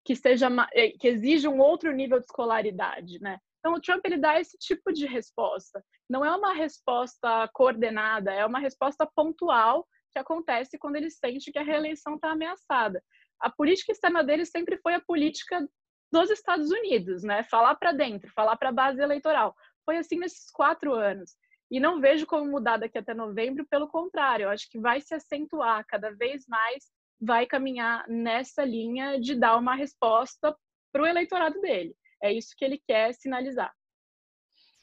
que 0.04 0.16
seja 0.18 0.50
é, 0.74 0.90
que 0.90 1.08
exija 1.08 1.50
um 1.50 1.60
outro 1.60 1.94
nível 1.94 2.20
de 2.20 2.26
escolaridade, 2.26 3.22
né? 3.22 3.40
Então, 3.60 3.74
o 3.74 3.82
Trump 3.82 4.06
ele 4.06 4.18
dá 4.18 4.40
esse 4.40 4.58
tipo 4.58 4.92
de 4.92 5.06
resposta. 5.06 5.82
Não 6.10 6.26
é 6.26 6.36
uma 6.36 6.54
resposta 6.54 7.50
coordenada, 7.54 8.34
é 8.34 8.46
uma 8.46 8.60
resposta 8.60 9.10
pontual 9.16 9.86
que 10.12 10.20
acontece 10.20 10.78
quando 10.78 10.96
ele 10.96 11.10
sente 11.10 11.52
que 11.52 11.60
a 11.60 11.64
reeleição 11.64 12.16
está 12.16 12.32
ameaçada 12.32 13.02
a 13.40 13.50
política 13.50 13.92
externa 13.92 14.24
dele 14.24 14.46
sempre 14.46 14.78
foi 14.78 14.94
a 14.96 15.02
política 15.02 15.68
dos 16.12 16.30
Estados 16.30 16.72
Unidos, 16.72 17.24
né? 17.24 17.44
Falar 17.44 17.76
para 17.76 17.92
dentro, 17.92 18.32
falar 18.34 18.58
para 18.58 18.70
a 18.70 18.74
base 18.74 19.02
eleitoral. 19.02 19.56
Foi 19.86 19.98
assim 19.98 20.18
nesses 20.18 20.50
quatro 20.52 20.94
anos. 20.94 21.36
E 21.72 21.80
não 21.80 22.02
vejo 22.02 22.26
como 22.26 22.50
mudar 22.50 22.78
daqui 22.78 22.98
até 22.98 23.14
novembro, 23.14 23.66
pelo 23.70 23.88
contrário, 23.88 24.46
eu 24.46 24.50
acho 24.50 24.68
que 24.70 24.80
vai 24.80 25.00
se 25.02 25.14
acentuar 25.14 25.86
cada 25.88 26.10
vez 26.10 26.48
mais, 26.48 26.86
vai 27.22 27.46
caminhar 27.46 28.08
nessa 28.08 28.64
linha 28.66 29.20
de 29.20 29.36
dar 29.36 29.56
uma 29.58 29.76
resposta 29.76 30.56
para 30.92 31.04
o 31.04 31.06
eleitorado 31.06 31.62
dele. 31.62 31.96
É 32.24 32.34
isso 32.34 32.56
que 32.58 32.66
ele 32.66 32.82
quer 32.88 33.14
sinalizar. 33.14 33.72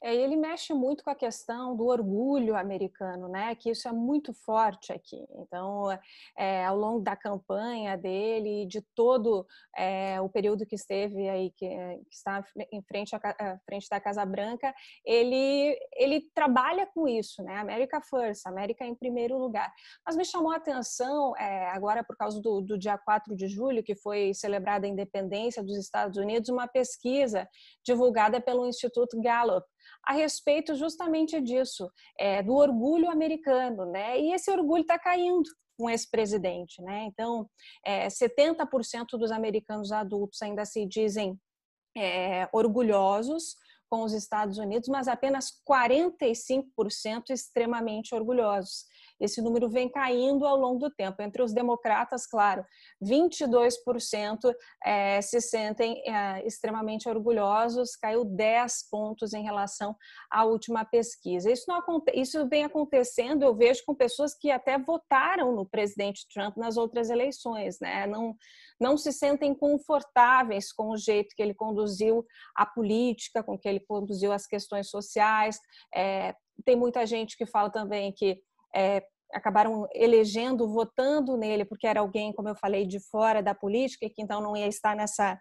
É, 0.06 0.14
ele 0.14 0.36
mexe 0.36 0.72
muito 0.72 1.02
com 1.02 1.10
a 1.10 1.16
questão 1.16 1.76
do 1.76 1.86
orgulho 1.86 2.54
americano, 2.54 3.28
né? 3.28 3.56
Que 3.56 3.70
isso 3.70 3.88
é 3.88 3.92
muito 3.92 4.32
forte 4.32 4.92
aqui. 4.92 5.26
Então, 5.34 5.90
é, 6.38 6.64
ao 6.64 6.76
longo 6.76 7.00
da 7.00 7.16
campanha 7.16 7.98
dele, 7.98 8.66
de 8.66 8.80
todo 8.94 9.44
é, 9.76 10.20
o 10.20 10.28
período 10.28 10.64
que 10.64 10.76
esteve 10.76 11.28
aí, 11.28 11.50
que, 11.50 11.66
que 11.66 12.14
está 12.14 12.44
em 12.70 12.80
frente 12.82 13.16
à 13.16 13.58
frente 13.66 13.88
da 13.88 14.00
Casa 14.00 14.24
Branca, 14.24 14.72
ele 15.04 15.76
ele 15.96 16.20
trabalha 16.32 16.86
com 16.86 17.08
isso, 17.08 17.42
né? 17.42 17.56
América 17.56 18.00
First, 18.00 18.46
América 18.46 18.86
em 18.86 18.94
primeiro 18.94 19.36
lugar. 19.36 19.72
Mas 20.06 20.14
me 20.14 20.24
chamou 20.24 20.52
a 20.52 20.56
atenção 20.56 21.36
é, 21.36 21.68
agora 21.70 22.04
por 22.04 22.16
causa 22.16 22.40
do, 22.40 22.60
do 22.60 22.78
dia 22.78 22.96
4 22.96 23.34
de 23.34 23.48
julho, 23.48 23.82
que 23.82 23.96
foi 23.96 24.32
celebrada 24.34 24.86
a 24.86 24.88
independência 24.88 25.64
dos 25.64 25.76
Estados 25.76 26.16
Unidos, 26.16 26.48
uma 26.48 26.68
pesquisa 26.68 27.48
divulgada 27.84 28.40
pelo 28.40 28.68
Instituto 28.68 29.20
Gallup 29.20 29.66
a 30.06 30.12
respeito 30.12 30.74
justamente 30.74 31.40
disso, 31.40 31.90
é, 32.18 32.42
do 32.42 32.54
orgulho 32.54 33.10
americano, 33.10 33.86
né? 33.86 34.20
E 34.20 34.32
esse 34.32 34.50
orgulho 34.50 34.82
está 34.82 34.98
caindo 34.98 35.48
com 35.76 35.90
esse 35.90 36.08
presidente, 36.08 36.80
né? 36.82 37.04
Então, 37.04 37.48
é, 37.84 38.06
70% 38.06 39.18
dos 39.18 39.30
americanos 39.30 39.92
adultos 39.92 40.40
ainda 40.40 40.64
se 40.64 40.86
dizem 40.86 41.38
é, 41.96 42.48
orgulhosos 42.52 43.56
com 43.88 44.02
os 44.02 44.12
Estados 44.12 44.58
Unidos, 44.58 44.88
mas 44.88 45.08
apenas 45.08 45.52
45% 45.68 47.30
extremamente 47.30 48.14
orgulhosos. 48.14 48.84
Esse 49.20 49.40
número 49.40 49.68
vem 49.68 49.88
caindo 49.88 50.46
ao 50.46 50.56
longo 50.56 50.78
do 50.78 50.90
tempo. 50.90 51.22
Entre 51.22 51.42
os 51.42 51.52
democratas, 51.52 52.26
claro, 52.26 52.64
22% 53.02 54.54
é, 54.84 55.20
se 55.20 55.40
sentem 55.40 56.02
é, 56.06 56.46
extremamente 56.46 57.08
orgulhosos, 57.08 57.96
caiu 57.96 58.24
10 58.24 58.88
pontos 58.90 59.32
em 59.32 59.42
relação 59.42 59.96
à 60.30 60.44
última 60.44 60.84
pesquisa. 60.84 61.50
Isso, 61.50 61.64
não, 61.68 61.82
isso 62.14 62.46
vem 62.48 62.64
acontecendo, 62.64 63.42
eu 63.42 63.54
vejo, 63.54 63.82
com 63.86 63.94
pessoas 63.94 64.34
que 64.34 64.50
até 64.50 64.78
votaram 64.78 65.52
no 65.52 65.66
presidente 65.66 66.26
Trump 66.32 66.56
nas 66.56 66.76
outras 66.76 67.10
eleições, 67.10 67.78
né? 67.80 68.06
Não, 68.06 68.34
não 68.78 68.96
se 68.96 69.12
sentem 69.12 69.54
confortáveis 69.54 70.72
com 70.72 70.90
o 70.90 70.96
jeito 70.96 71.34
que 71.34 71.42
ele 71.42 71.54
conduziu 71.54 72.24
a 72.54 72.66
política, 72.66 73.42
com 73.42 73.58
que 73.58 73.68
ele 73.68 73.80
conduziu 73.80 74.32
as 74.32 74.46
questões 74.46 74.90
sociais. 74.90 75.58
É, 75.94 76.34
tem 76.64 76.76
muita 76.76 77.06
gente 77.06 77.36
que 77.36 77.46
fala 77.46 77.70
também 77.70 78.12
que 78.12 78.40
é, 78.74 79.02
acabaram 79.32 79.86
elegendo, 79.92 80.68
votando 80.68 81.36
nele, 81.36 81.64
porque 81.64 81.86
era 81.86 82.00
alguém, 82.00 82.32
como 82.32 82.48
eu 82.48 82.56
falei, 82.56 82.86
de 82.86 83.00
fora 83.00 83.42
da 83.42 83.54
política, 83.54 84.08
que 84.08 84.22
então 84.22 84.40
não 84.40 84.56
ia 84.56 84.66
estar 84.66 84.94
nessa 84.94 85.38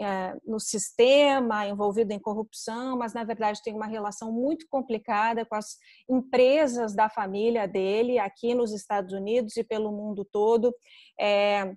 é, 0.00 0.34
no 0.46 0.58
sistema, 0.58 1.66
envolvido 1.66 2.12
em 2.12 2.18
corrupção, 2.18 2.96
mas 2.96 3.12
na 3.12 3.24
verdade 3.24 3.60
tem 3.62 3.74
uma 3.74 3.86
relação 3.86 4.32
muito 4.32 4.66
complicada 4.70 5.44
com 5.44 5.54
as 5.54 5.76
empresas 6.08 6.94
da 6.94 7.10
família 7.10 7.68
dele 7.68 8.18
aqui 8.18 8.54
nos 8.54 8.72
Estados 8.72 9.12
Unidos 9.12 9.56
e 9.56 9.64
pelo 9.64 9.92
mundo 9.92 10.24
todo. 10.24 10.74
É, 11.20 11.74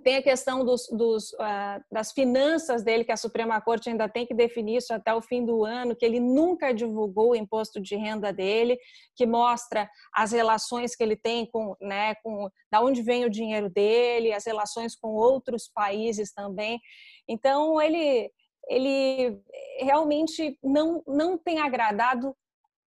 tem 0.00 0.16
a 0.16 0.22
questão 0.22 0.64
dos, 0.64 0.86
dos, 0.90 1.32
uh, 1.34 1.82
das 1.90 2.12
finanças 2.12 2.82
dele, 2.82 3.04
que 3.04 3.12
a 3.12 3.16
Suprema 3.16 3.60
Corte 3.60 3.88
ainda 3.88 4.08
tem 4.08 4.26
que 4.26 4.34
definir 4.34 4.78
isso 4.78 4.92
até 4.92 5.14
o 5.14 5.22
fim 5.22 5.44
do 5.44 5.64
ano, 5.64 5.94
que 5.94 6.04
ele 6.04 6.18
nunca 6.18 6.72
divulgou 6.72 7.30
o 7.30 7.36
imposto 7.36 7.80
de 7.80 7.96
renda 7.96 8.32
dele, 8.32 8.78
que 9.14 9.26
mostra 9.26 9.88
as 10.14 10.32
relações 10.32 10.96
que 10.96 11.02
ele 11.02 11.16
tem 11.16 11.46
com, 11.50 11.76
né, 11.80 12.14
com 12.16 12.48
da 12.70 12.80
onde 12.80 13.02
vem 13.02 13.24
o 13.24 13.30
dinheiro 13.30 13.68
dele, 13.68 14.32
as 14.32 14.46
relações 14.46 14.96
com 14.96 15.08
outros 15.08 15.70
países 15.72 16.32
também. 16.32 16.80
Então, 17.28 17.80
ele, 17.80 18.30
ele 18.68 19.38
realmente 19.78 20.58
não, 20.62 21.02
não 21.06 21.38
tem 21.38 21.58
agradado 21.58 22.34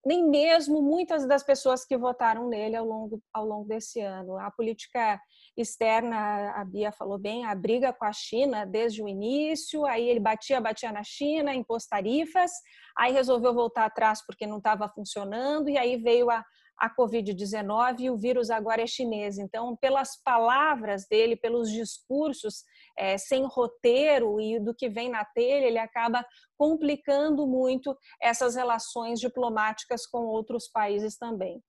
nem 0.06 0.24
mesmo 0.24 0.80
muitas 0.80 1.26
das 1.26 1.42
pessoas 1.42 1.84
que 1.84 1.98
votaram 1.98 2.48
nele 2.48 2.76
ao 2.76 2.86
longo, 2.86 3.20
ao 3.34 3.44
longo 3.44 3.66
desse 3.66 4.00
ano. 4.00 4.38
A 4.38 4.52
política 4.52 5.20
externa, 5.56 6.52
a 6.52 6.64
Bia 6.64 6.92
falou 6.92 7.18
bem, 7.18 7.44
a 7.44 7.52
briga 7.56 7.92
com 7.92 8.04
a 8.04 8.12
China 8.12 8.64
desde 8.64 9.02
o 9.02 9.08
início, 9.08 9.84
aí 9.84 10.08
ele 10.08 10.20
batia, 10.20 10.60
batia 10.60 10.92
na 10.92 11.02
China, 11.02 11.52
impôs 11.52 11.88
tarifas, 11.88 12.52
aí 12.96 13.12
resolveu 13.12 13.52
voltar 13.52 13.84
atrás 13.84 14.24
porque 14.24 14.46
não 14.46 14.58
estava 14.58 14.88
funcionando, 14.88 15.68
e 15.68 15.76
aí 15.76 15.96
veio 15.96 16.30
a, 16.30 16.44
a 16.78 16.94
Covid-19 16.94 18.00
e 18.00 18.10
o 18.10 18.16
vírus 18.16 18.50
agora 18.50 18.82
é 18.82 18.86
chinês. 18.86 19.38
Então, 19.38 19.76
pelas 19.76 20.20
palavras 20.22 21.06
dele, 21.08 21.36
pelos 21.36 21.70
discursos 21.70 22.64
é, 22.96 23.16
sem 23.16 23.46
roteiro 23.46 24.40
e 24.40 24.60
do 24.60 24.74
que 24.74 24.88
vem 24.88 25.08
na 25.08 25.24
telha, 25.24 25.66
ele 25.66 25.78
acaba 25.78 26.24
complicando 26.56 27.46
muito 27.46 27.96
essas 28.20 28.56
relações 28.56 29.20
diplomáticas 29.20 30.06
com 30.06 30.26
outros 30.26 30.68
países 30.68 31.16
também. 31.16 31.62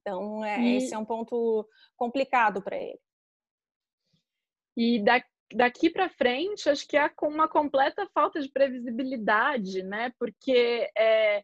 Então, 0.00 0.44
é, 0.44 0.60
e... 0.60 0.76
esse 0.76 0.94
é 0.94 0.98
um 0.98 1.04
ponto 1.04 1.68
complicado 1.96 2.62
para 2.62 2.76
ele. 2.76 3.00
E 4.76 5.02
daqui 5.54 5.90
para 5.90 6.08
frente, 6.08 6.70
acho 6.70 6.86
que 6.86 6.96
há 6.96 7.12
uma 7.22 7.48
completa 7.48 8.08
falta 8.14 8.40
de 8.40 8.48
previsibilidade, 8.48 9.82
né? 9.82 10.12
Porque 10.18 10.88
é, 10.96 11.42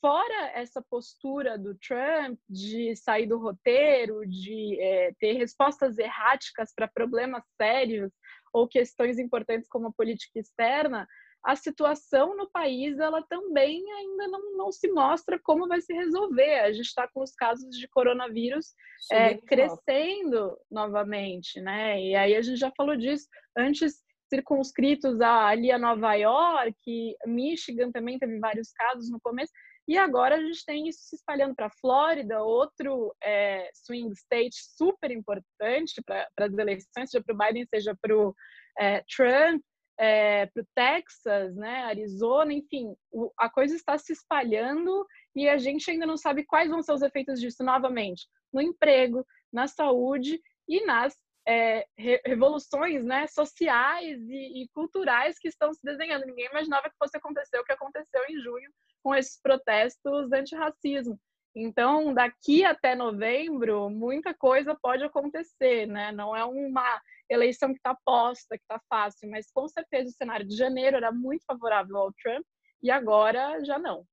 fora 0.00 0.50
essa 0.54 0.82
postura 0.90 1.58
do 1.58 1.76
Trump 1.76 2.38
de 2.48 2.94
sair 2.96 3.26
do 3.26 3.38
roteiro, 3.38 4.26
de 4.26 4.80
é, 4.80 5.12
ter 5.18 5.32
respostas 5.32 5.98
erráticas 5.98 6.72
para 6.74 6.88
problemas 6.88 7.42
sérios 7.60 8.12
ou 8.52 8.68
questões 8.68 9.18
importantes 9.18 9.68
como 9.68 9.88
a 9.88 9.92
política 9.92 10.38
externa, 10.38 11.06
a 11.44 11.54
situação 11.54 12.36
no 12.36 12.50
país 12.50 12.98
ela 12.98 13.22
também 13.22 13.84
ainda 13.92 14.28
não, 14.28 14.56
não 14.56 14.72
se 14.72 14.90
mostra 14.90 15.38
como 15.42 15.68
vai 15.68 15.80
se 15.80 15.92
resolver. 15.92 16.60
A 16.60 16.72
gente 16.72 16.86
está 16.86 17.06
com 17.06 17.22
os 17.22 17.32
casos 17.32 17.76
de 17.76 17.86
coronavírus 17.88 18.74
é, 19.12 19.36
crescendo 19.36 20.58
novamente, 20.68 21.60
né? 21.60 22.02
E 22.02 22.16
aí 22.16 22.34
a 22.34 22.42
gente 22.42 22.58
já 22.58 22.72
falou 22.76 22.96
disso 22.96 23.28
antes 23.56 24.04
circunscritos 24.28 25.20
ali 25.20 25.70
a 25.70 25.78
Nova 25.78 26.14
York, 26.14 27.16
Michigan 27.26 27.92
também 27.92 28.18
teve 28.18 28.40
vários 28.40 28.72
casos 28.72 29.08
no 29.08 29.20
começo, 29.20 29.52
e 29.88 29.96
agora 29.96 30.36
a 30.36 30.40
gente 30.40 30.64
tem 30.64 30.88
isso 30.88 31.00
se 31.02 31.16
espalhando 31.16 31.54
para 31.54 31.66
a 31.66 31.78
Flórida, 31.80 32.42
outro 32.42 33.14
é, 33.22 33.70
swing 33.74 34.12
state 34.12 34.56
super 34.76 35.10
importante 35.10 36.02
para 36.04 36.28
as 36.38 36.58
eleições, 36.58 37.10
seja 37.10 37.22
para 37.24 37.34
o 37.34 37.38
Biden, 37.38 37.66
seja 37.72 37.96
para 38.00 38.16
o 38.16 38.34
é, 38.78 39.02
Trump 39.14 39.62
é, 39.98 40.46
para 40.46 40.62
o 40.62 40.66
Texas, 40.74 41.56
né, 41.56 41.84
Arizona, 41.84 42.52
enfim, 42.52 42.94
o, 43.10 43.32
a 43.38 43.48
coisa 43.48 43.74
está 43.74 43.96
se 43.96 44.12
espalhando 44.12 45.06
e 45.34 45.48
a 45.48 45.56
gente 45.56 45.90
ainda 45.90 46.06
não 46.06 46.16
sabe 46.16 46.44
quais 46.44 46.68
vão 46.68 46.82
ser 46.82 46.92
os 46.92 47.02
efeitos 47.02 47.40
disso 47.40 47.64
novamente 47.64 48.26
no 48.52 48.60
emprego, 48.60 49.26
na 49.52 49.66
saúde 49.66 50.40
e 50.68 50.84
nas 50.84 51.16
é, 51.48 51.86
re, 51.96 52.20
revoluções 52.26 53.04
né, 53.04 53.26
sociais 53.28 54.20
e, 54.28 54.62
e, 54.62 54.68
culturais 54.74 55.38
que 55.38 55.48
estão 55.48 55.72
se 55.72 55.80
desenhando. 55.82 56.26
Ninguém 56.26 56.46
imaginava 56.46 56.90
que 56.90 56.96
fosse 56.98 57.16
acontecer 57.16 57.58
o 57.58 57.64
que 57.64 57.72
aconteceu 57.72 58.22
em 58.28 58.40
junho 58.40 58.70
com 59.06 59.14
esses 59.14 59.40
protestos 59.40 60.32
anti-racismo. 60.32 61.16
Então, 61.54 62.12
daqui 62.12 62.64
até 62.64 62.96
novembro, 62.96 63.88
muita 63.88 64.34
coisa 64.34 64.76
pode 64.82 65.04
acontecer, 65.04 65.86
né? 65.86 66.10
Não 66.10 66.34
é 66.34 66.44
uma 66.44 67.00
eleição 67.30 67.68
que 67.68 67.78
está 67.78 67.96
posta, 68.04 68.58
que 68.58 68.64
está 68.64 68.80
fácil, 68.90 69.30
mas 69.30 69.48
com 69.54 69.68
certeza 69.68 70.10
o 70.10 70.12
cenário 70.12 70.44
de 70.44 70.56
janeiro 70.56 70.96
era 70.96 71.12
muito 71.12 71.44
favorável 71.46 71.96
ao 71.98 72.12
Trump 72.20 72.44
e 72.82 72.90
agora 72.90 73.64
já 73.64 73.78
não. 73.78 74.04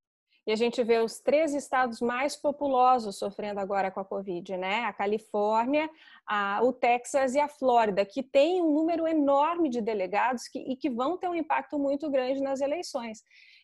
E 0.45 0.51
a 0.51 0.56
gente 0.56 0.84
vê 0.84 0.99
os 0.99 1.19
três 1.19 1.56
estados 1.56 1.99
mais 1.99 2.36
populosos 2.36 3.17
sofrendo 3.17 3.60
agora 3.60 3.89
com 3.89 3.99
a 3.99 4.06
Covid, 4.06 4.58
né? 4.58 4.84
A 4.84 4.93
Califórnia, 4.93 5.89
a, 6.27 6.62
o 6.62 6.71
Texas 6.71 7.34
e 7.34 7.39
a 7.39 7.47
Flórida, 7.47 8.06
que 8.06 8.21
tem 8.21 8.62
um 8.62 8.71
número 8.71 9.08
enorme 9.08 9.69
de 9.69 9.82
delegados 9.82 10.47
que, 10.47 10.60
e 10.60 10.75
que 10.75 10.89
vão 10.89 11.17
ter 11.17 11.29
um 11.29 11.36
impacto 11.36 11.79
muito 11.79 12.12
grande 12.12 12.43
nas 12.43 12.62
eleições. 12.62 13.23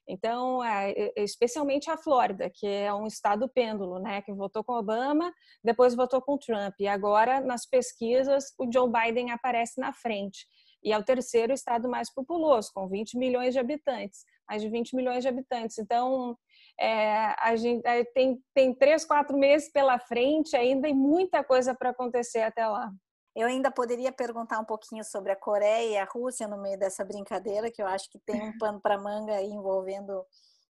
Então, 0.09 0.63
é, 0.63 1.13
especialmente 1.17 1.89
a 1.91 1.95
Flórida, 1.95 2.49
que 2.49 2.65
é 2.65 2.91
um 2.91 3.05
estado 3.05 3.47
pêndulo, 3.47 3.99
né, 3.99 4.23
que 4.23 4.33
votou 4.33 4.63
com 4.63 4.73
Obama, 4.73 5.31
depois 5.63 5.93
votou 5.93 6.19
com 6.19 6.35
Trump, 6.35 6.73
e 6.79 6.87
agora 6.87 7.39
nas 7.39 7.67
pesquisas 7.67 8.45
o 8.57 8.67
Joe 8.71 8.89
Biden 8.91 9.29
aparece 9.29 9.79
na 9.79 9.93
frente. 9.93 10.47
E 10.83 10.91
é 10.91 10.97
o 10.97 11.03
terceiro 11.03 11.53
estado 11.53 11.87
mais 11.87 12.11
populoso, 12.11 12.71
com 12.73 12.87
20 12.87 13.19
milhões 13.19 13.53
de 13.53 13.59
habitantes, 13.59 14.25
mais 14.49 14.63
de 14.63 14.69
20 14.69 14.95
milhões 14.95 15.21
de 15.21 15.27
habitantes. 15.27 15.77
Então, 15.77 16.35
é, 16.79 17.35
a 17.39 17.55
gente 17.55 17.85
é, 17.85 18.03
tem, 18.05 18.41
tem 18.53 18.73
três, 18.73 19.05
quatro 19.05 19.37
meses 19.37 19.71
pela 19.71 19.99
frente 19.99 20.55
ainda 20.55 20.87
e 20.89 20.93
muita 20.93 21.43
coisa 21.43 21.75
para 21.75 21.91
acontecer 21.91 22.41
até 22.41 22.65
lá. 22.65 22.91
Eu 23.39 23.47
ainda 23.47 23.71
poderia 23.71 24.11
perguntar 24.11 24.59
um 24.59 24.65
pouquinho 24.65 25.01
sobre 25.01 25.31
a 25.31 25.35
Coreia 25.35 25.91
e 25.91 25.97
a 25.97 26.03
Rússia 26.03 26.45
no 26.45 26.57
meio 26.57 26.77
dessa 26.77 27.05
brincadeira, 27.05 27.71
que 27.71 27.81
eu 27.81 27.87
acho 27.87 28.09
que 28.09 28.19
tem 28.19 28.41
um 28.41 28.57
pano 28.57 28.81
para 28.81 28.97
manga 28.97 29.41
envolvendo 29.41 30.25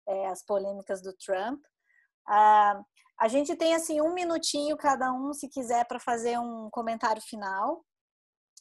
é, 0.07 0.27
as 0.27 0.45
polêmicas 0.45 1.01
do 1.01 1.13
Trump. 1.13 1.61
Ah, 2.25 2.81
a 3.19 3.27
gente 3.27 3.53
tem 3.57 3.75
assim 3.75 3.99
um 3.99 4.13
minutinho 4.13 4.77
cada 4.77 5.11
um, 5.11 5.33
se 5.33 5.49
quiser, 5.49 5.85
para 5.85 5.99
fazer 5.99 6.39
um 6.39 6.69
comentário 6.71 7.21
final. 7.21 7.83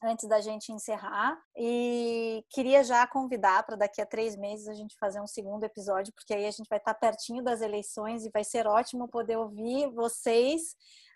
antes 0.03 0.29
da 0.29 0.41
gente 0.41 0.73
encerrar. 0.73 1.39
E 1.57 2.45
queria 2.51 2.83
já 2.83 3.07
convidar 3.07 3.63
para 3.65 3.77
daqui 3.77 4.03
a 4.03 4.07
três 4.07 4.37
meses 4.37 4.67
a 4.67 4.75
gente 4.75 4.97
fazer 4.99 5.21
um 5.21 5.29
segundo 5.29 5.63
episódio, 5.65 6.13
porque 6.15 6.35
aí 6.35 6.45
a 6.47 6.51
gente 6.51 6.69
vai 6.69 6.79
estar 6.79 6.95
pertinho 6.95 7.43
das 7.43 7.61
eleições 7.61 8.25
e 8.25 8.31
vai 8.31 8.43
ser 8.43 8.67
ótimo 8.67 9.09
poder 9.09 9.37
ouvir 9.37 9.89
vocês 9.93 10.75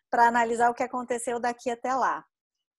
para 0.08 0.28
analisar 0.28 0.70
o 0.70 0.74
que 0.74 0.84
aconteceu 0.84 1.40
daqui 1.40 1.68
até 1.68 1.92
lá. 1.94 2.24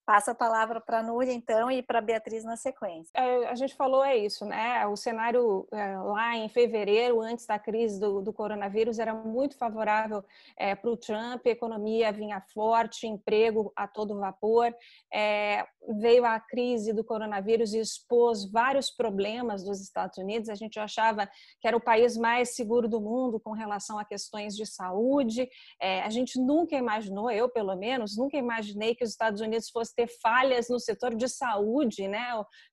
Passa 0.08 0.30
a 0.30 0.34
palavra 0.34 0.80
para 0.80 1.00
a 1.00 1.02
Núria, 1.02 1.34
então, 1.34 1.70
e 1.70 1.82
para 1.82 1.98
a 1.98 2.00
Beatriz 2.00 2.42
na 2.42 2.56
sequência. 2.56 3.10
É, 3.12 3.46
a 3.46 3.54
gente 3.54 3.74
falou 3.74 4.02
é 4.02 4.16
isso, 4.16 4.46
né? 4.46 4.86
O 4.86 4.96
cenário 4.96 5.68
é, 5.70 5.98
lá 5.98 6.34
em 6.34 6.48
fevereiro, 6.48 7.20
antes 7.20 7.44
da 7.44 7.58
crise 7.58 8.00
do, 8.00 8.22
do 8.22 8.32
coronavírus, 8.32 8.98
era 8.98 9.12
muito 9.12 9.58
favorável 9.58 10.24
é, 10.56 10.74
para 10.74 10.88
o 10.88 10.96
Trump, 10.96 11.44
economia 11.44 12.10
vinha 12.10 12.40
forte, 12.54 13.06
emprego 13.06 13.70
a 13.76 13.86
todo 13.86 14.18
vapor. 14.18 14.74
É, 15.12 15.66
veio 16.00 16.24
a 16.24 16.40
crise 16.40 16.94
do 16.94 17.04
coronavírus 17.04 17.74
e 17.74 17.78
expôs 17.78 18.50
vários 18.50 18.90
problemas 18.90 19.62
dos 19.62 19.78
Estados 19.78 20.16
Unidos. 20.16 20.48
A 20.48 20.54
gente 20.54 20.78
achava 20.80 21.28
que 21.60 21.68
era 21.68 21.76
o 21.76 21.80
país 21.82 22.16
mais 22.16 22.54
seguro 22.54 22.88
do 22.88 22.98
mundo 22.98 23.38
com 23.38 23.52
relação 23.52 23.98
a 23.98 24.06
questões 24.06 24.56
de 24.56 24.64
saúde. 24.64 25.48
É, 25.78 26.00
a 26.00 26.08
gente 26.08 26.40
nunca 26.40 26.76
imaginou, 26.76 27.30
eu 27.30 27.46
pelo 27.50 27.76
menos, 27.76 28.16
nunca 28.16 28.38
imaginei 28.38 28.94
que 28.94 29.04
os 29.04 29.10
Estados 29.10 29.42
Unidos 29.42 29.68
fosse 29.68 29.97
ter 29.98 30.06
falhas 30.22 30.68
no 30.68 30.78
setor 30.78 31.16
de 31.16 31.28
saúde, 31.28 32.06
né? 32.06 32.24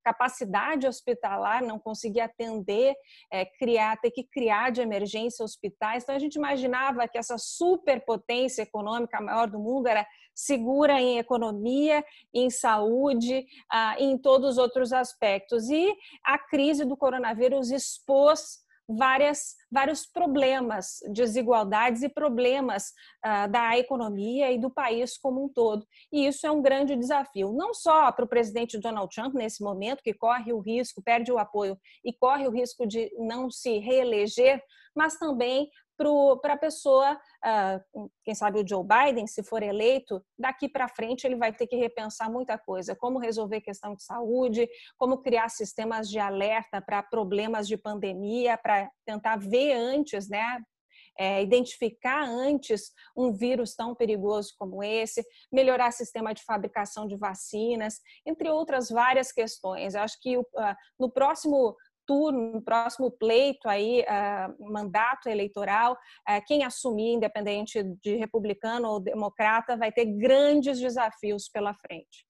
Capacidade 0.03 0.85
hospitalar, 0.85 1.63
não 1.63 1.79
conseguir 1.79 2.21
atender, 2.21 2.93
é, 3.33 3.45
criar, 3.57 3.99
ter 3.99 4.11
que 4.11 4.23
criar 4.23 4.69
de 4.69 4.81
emergência 4.81 5.43
hospitais. 5.43 6.03
Então 6.03 6.15
a 6.15 6.19
gente 6.19 6.35
imaginava 6.35 7.07
que 7.07 7.17
essa 7.17 7.35
superpotência 7.39 8.61
econômica 8.61 9.19
maior 9.19 9.49
do 9.49 9.57
mundo 9.57 9.87
era 9.87 10.05
segura 10.35 11.01
em 11.01 11.17
economia, 11.17 12.05
em 12.31 12.51
saúde, 12.51 13.43
ah, 13.71 13.95
em 13.97 14.19
todos 14.19 14.51
os 14.51 14.57
outros 14.59 14.93
aspectos. 14.93 15.67
E 15.69 15.95
a 16.23 16.37
crise 16.37 16.85
do 16.85 16.95
coronavírus 16.95 17.71
expôs 17.71 18.64
várias, 18.87 19.55
vários 19.71 20.05
problemas, 20.05 20.99
desigualdades 21.11 22.03
e 22.03 22.09
problemas 22.09 22.91
uh, 23.25 23.49
da 23.49 23.77
economia 23.77 24.51
e 24.51 24.59
do 24.59 24.69
país 24.69 25.17
como 25.17 25.43
um 25.43 25.49
todo. 25.49 25.85
E 26.11 26.27
isso 26.27 26.45
é 26.45 26.51
um 26.51 26.61
grande 26.61 26.95
desafio, 26.95 27.51
não 27.51 27.73
só 27.73 28.11
para 28.11 28.25
o 28.25 28.29
presidente 28.29 28.79
Donald 28.79 29.13
Trump 29.13 29.33
nesse 29.33 29.63
momento, 29.63 30.03
que 30.03 30.13
corre 30.13 30.53
o 30.53 30.59
risco, 30.59 31.01
perde 31.01 31.31
o 31.31 31.37
apoio 31.37 31.77
e 32.03 32.13
corre 32.13 32.47
o 32.47 32.51
risco 32.51 32.87
de 32.87 33.11
não 33.17 33.49
se 33.49 33.79
reeleger, 33.79 34.61
mas 34.95 35.17
também 35.17 35.69
para 36.41 36.53
a 36.53 36.57
pessoa, 36.57 37.13
uh, 37.13 38.09
quem 38.23 38.35
sabe 38.35 38.59
o 38.59 38.67
Joe 38.67 38.83
Biden, 38.85 39.27
se 39.27 39.43
for 39.43 39.63
eleito, 39.63 40.23
daqui 40.37 40.67
para 40.67 40.87
frente 40.87 41.25
ele 41.25 41.35
vai 41.35 41.53
ter 41.53 41.67
que 41.67 41.75
repensar 41.75 42.29
muita 42.31 42.57
coisa, 42.57 42.95
como 42.95 43.19
resolver 43.19 43.61
questão 43.61 43.95
de 43.95 44.03
saúde, 44.03 44.67
como 44.97 45.21
criar 45.21 45.49
sistemas 45.49 46.09
de 46.09 46.19
alerta 46.19 46.81
para 46.81 47.03
problemas 47.03 47.67
de 47.67 47.77
pandemia, 47.77 48.57
para 48.57 48.89
tentar 49.05 49.37
ver 49.37 49.73
antes, 49.73 50.29
né, 50.29 50.59
é, 51.17 51.41
identificar 51.41 52.23
antes 52.23 52.91
um 53.15 53.31
vírus 53.31 53.73
tão 53.73 53.95
perigoso 53.95 54.53
como 54.57 54.83
esse, 54.83 55.23
melhorar 55.51 55.89
o 55.89 55.93
sistema 55.93 56.33
de 56.33 56.43
fabricação 56.43 57.07
de 57.07 57.15
vacinas, 57.15 57.99
entre 58.25 58.49
outras 58.49 58.89
várias 58.89 59.31
questões. 59.31 59.95
Eu 59.95 60.01
acho 60.01 60.19
que 60.19 60.37
uh, 60.37 60.43
no 60.99 61.09
próximo 61.09 61.75
turno, 62.05 62.53
no 62.53 62.61
próximo 62.61 63.11
pleito 63.11 63.67
aí, 63.67 64.01
uh, 64.01 64.71
mandato 64.71 65.27
eleitoral, 65.27 65.93
uh, 65.93 66.41
quem 66.45 66.63
assumir, 66.63 67.13
independente 67.13 67.83
de 68.01 68.15
republicano 68.15 68.89
ou 68.89 68.99
democrata, 68.99 69.77
vai 69.77 69.91
ter 69.91 70.05
grandes 70.05 70.79
desafios 70.79 71.49
pela 71.49 71.73
frente. 71.73 72.25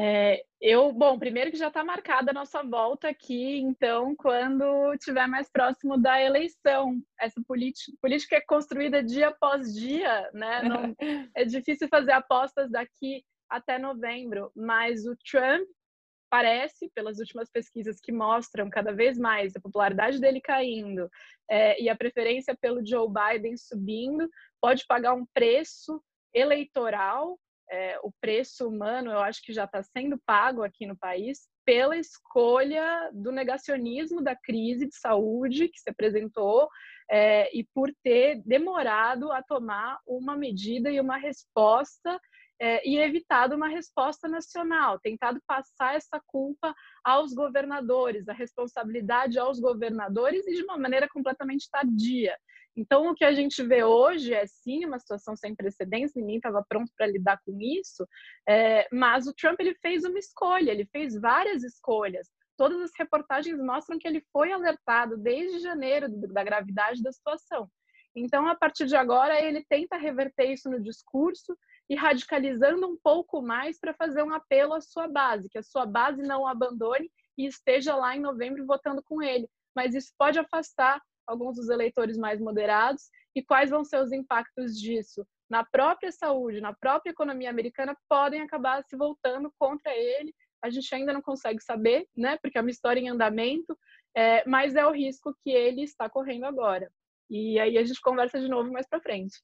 É, 0.00 0.44
eu, 0.60 0.92
bom, 0.92 1.18
primeiro 1.18 1.50
que 1.50 1.56
já 1.56 1.66
está 1.66 1.82
marcada 1.82 2.30
a 2.30 2.34
nossa 2.34 2.62
volta 2.62 3.08
aqui, 3.08 3.58
então, 3.58 4.14
quando 4.14 4.94
estiver 4.94 5.26
mais 5.26 5.50
próximo 5.50 5.98
da 6.00 6.22
eleição. 6.22 7.02
Essa 7.18 7.42
política, 7.44 7.92
política 8.00 8.36
é 8.36 8.40
construída 8.40 9.02
dia 9.02 9.26
após 9.26 9.74
dia, 9.74 10.30
né? 10.32 10.62
Não, 10.62 10.94
é 11.34 11.44
difícil 11.44 11.88
fazer 11.88 12.12
apostas 12.12 12.70
daqui 12.70 13.24
até 13.50 13.76
novembro, 13.76 14.52
mas 14.54 15.04
o 15.04 15.16
Trump 15.28 15.66
parece, 16.30 16.90
pelas 16.94 17.18
últimas 17.18 17.50
pesquisas 17.50 18.00
que 18.00 18.12
mostram 18.12 18.68
cada 18.70 18.92
vez 18.92 19.18
mais 19.18 19.54
a 19.54 19.60
popularidade 19.60 20.20
dele 20.20 20.40
caindo 20.40 21.08
é, 21.50 21.80
e 21.80 21.88
a 21.88 21.96
preferência 21.96 22.56
pelo 22.60 22.84
Joe 22.86 23.08
Biden 23.08 23.56
subindo, 23.56 24.28
pode 24.60 24.86
pagar 24.86 25.14
um 25.14 25.26
preço 25.34 26.02
eleitoral. 26.34 27.38
É, 27.70 27.98
o 28.02 28.10
preço 28.18 28.66
humano, 28.66 29.10
eu 29.10 29.18
acho 29.18 29.42
que 29.42 29.52
já 29.52 29.64
está 29.64 29.82
sendo 29.82 30.18
pago 30.24 30.62
aqui 30.62 30.86
no 30.86 30.96
país 30.96 31.48
pela 31.66 31.98
escolha 31.98 33.10
do 33.12 33.30
negacionismo 33.30 34.22
da 34.22 34.34
crise 34.34 34.86
de 34.86 34.96
saúde 34.96 35.68
que 35.68 35.78
se 35.78 35.90
apresentou 35.90 36.66
é, 37.10 37.54
e 37.54 37.62
por 37.74 37.90
ter 38.02 38.42
demorado 38.46 39.30
a 39.30 39.42
tomar 39.42 39.98
uma 40.06 40.34
medida 40.34 40.90
e 40.90 40.98
uma 40.98 41.18
resposta 41.18 42.18
é, 42.60 42.86
e 42.88 42.98
evitado 42.98 43.54
uma 43.54 43.68
resposta 43.68 44.28
nacional, 44.28 44.98
tentado 45.00 45.40
passar 45.46 45.94
essa 45.94 46.20
culpa 46.26 46.74
aos 47.04 47.32
governadores, 47.32 48.28
a 48.28 48.32
responsabilidade 48.32 49.38
aos 49.38 49.60
governadores 49.60 50.46
e 50.46 50.54
de 50.54 50.62
uma 50.64 50.76
maneira 50.76 51.08
completamente 51.08 51.68
tardia. 51.70 52.36
Então, 52.76 53.08
o 53.08 53.14
que 53.14 53.24
a 53.24 53.32
gente 53.32 53.60
vê 53.64 53.82
hoje 53.82 54.32
é 54.32 54.46
sim 54.46 54.84
uma 54.84 55.00
situação 55.00 55.34
sem 55.34 55.54
precedentes, 55.54 56.14
ninguém 56.14 56.36
estava 56.36 56.64
pronto 56.68 56.92
para 56.96 57.08
lidar 57.08 57.40
com 57.44 57.58
isso, 57.60 58.06
é, 58.48 58.86
mas 58.92 59.26
o 59.26 59.34
Trump 59.34 59.58
ele 59.58 59.74
fez 59.82 60.04
uma 60.04 60.18
escolha, 60.18 60.70
ele 60.70 60.86
fez 60.86 61.14
várias 61.20 61.64
escolhas. 61.64 62.28
Todas 62.56 62.80
as 62.80 62.90
reportagens 62.96 63.58
mostram 63.58 63.98
que 63.98 64.06
ele 64.06 64.24
foi 64.32 64.52
alertado 64.52 65.16
desde 65.16 65.58
janeiro 65.60 66.08
da 66.08 66.44
gravidade 66.44 67.02
da 67.02 67.12
situação. 67.12 67.68
Então, 68.18 68.46
a 68.46 68.54
partir 68.54 68.86
de 68.86 68.96
agora, 68.96 69.40
ele 69.40 69.64
tenta 69.68 69.96
reverter 69.96 70.52
isso 70.52 70.68
no 70.70 70.80
discurso 70.80 71.56
e 71.88 71.94
radicalizando 71.94 72.86
um 72.86 72.96
pouco 72.96 73.40
mais 73.40 73.78
para 73.78 73.94
fazer 73.94 74.22
um 74.22 74.32
apelo 74.32 74.74
à 74.74 74.80
sua 74.80 75.08
base, 75.08 75.48
que 75.48 75.58
a 75.58 75.62
sua 75.62 75.86
base 75.86 76.22
não 76.22 76.42
o 76.42 76.46
abandone 76.46 77.10
e 77.36 77.46
esteja 77.46 77.94
lá 77.94 78.16
em 78.16 78.20
novembro 78.20 78.66
votando 78.66 79.02
com 79.02 79.22
ele. 79.22 79.48
Mas 79.74 79.94
isso 79.94 80.12
pode 80.18 80.38
afastar 80.38 81.00
alguns 81.26 81.56
dos 81.56 81.68
eleitores 81.68 82.16
mais 82.16 82.40
moderados. 82.40 83.10
E 83.34 83.42
quais 83.42 83.70
vão 83.70 83.84
ser 83.84 84.02
os 84.02 84.12
impactos 84.12 84.78
disso? 84.78 85.24
Na 85.48 85.64
própria 85.64 86.10
saúde, 86.10 86.60
na 86.60 86.74
própria 86.74 87.10
economia 87.10 87.48
americana, 87.48 87.96
podem 88.08 88.42
acabar 88.42 88.82
se 88.84 88.96
voltando 88.96 89.52
contra 89.58 89.94
ele. 89.94 90.34
A 90.62 90.70
gente 90.70 90.92
ainda 90.94 91.12
não 91.12 91.22
consegue 91.22 91.62
saber, 91.62 92.06
né? 92.16 92.36
Porque 92.42 92.58
é 92.58 92.60
uma 92.60 92.70
história 92.70 93.00
em 93.00 93.08
andamento, 93.08 93.78
é, 94.14 94.46
mas 94.48 94.74
é 94.74 94.84
o 94.84 94.90
risco 94.90 95.34
que 95.42 95.50
ele 95.50 95.82
está 95.82 96.08
correndo 96.10 96.44
agora. 96.44 96.90
E 97.30 97.58
aí 97.58 97.76
a 97.78 97.84
gente 97.84 98.00
conversa 98.00 98.40
de 98.40 98.48
novo 98.48 98.70
mais 98.72 98.86
para 98.86 99.00
frente. 99.00 99.36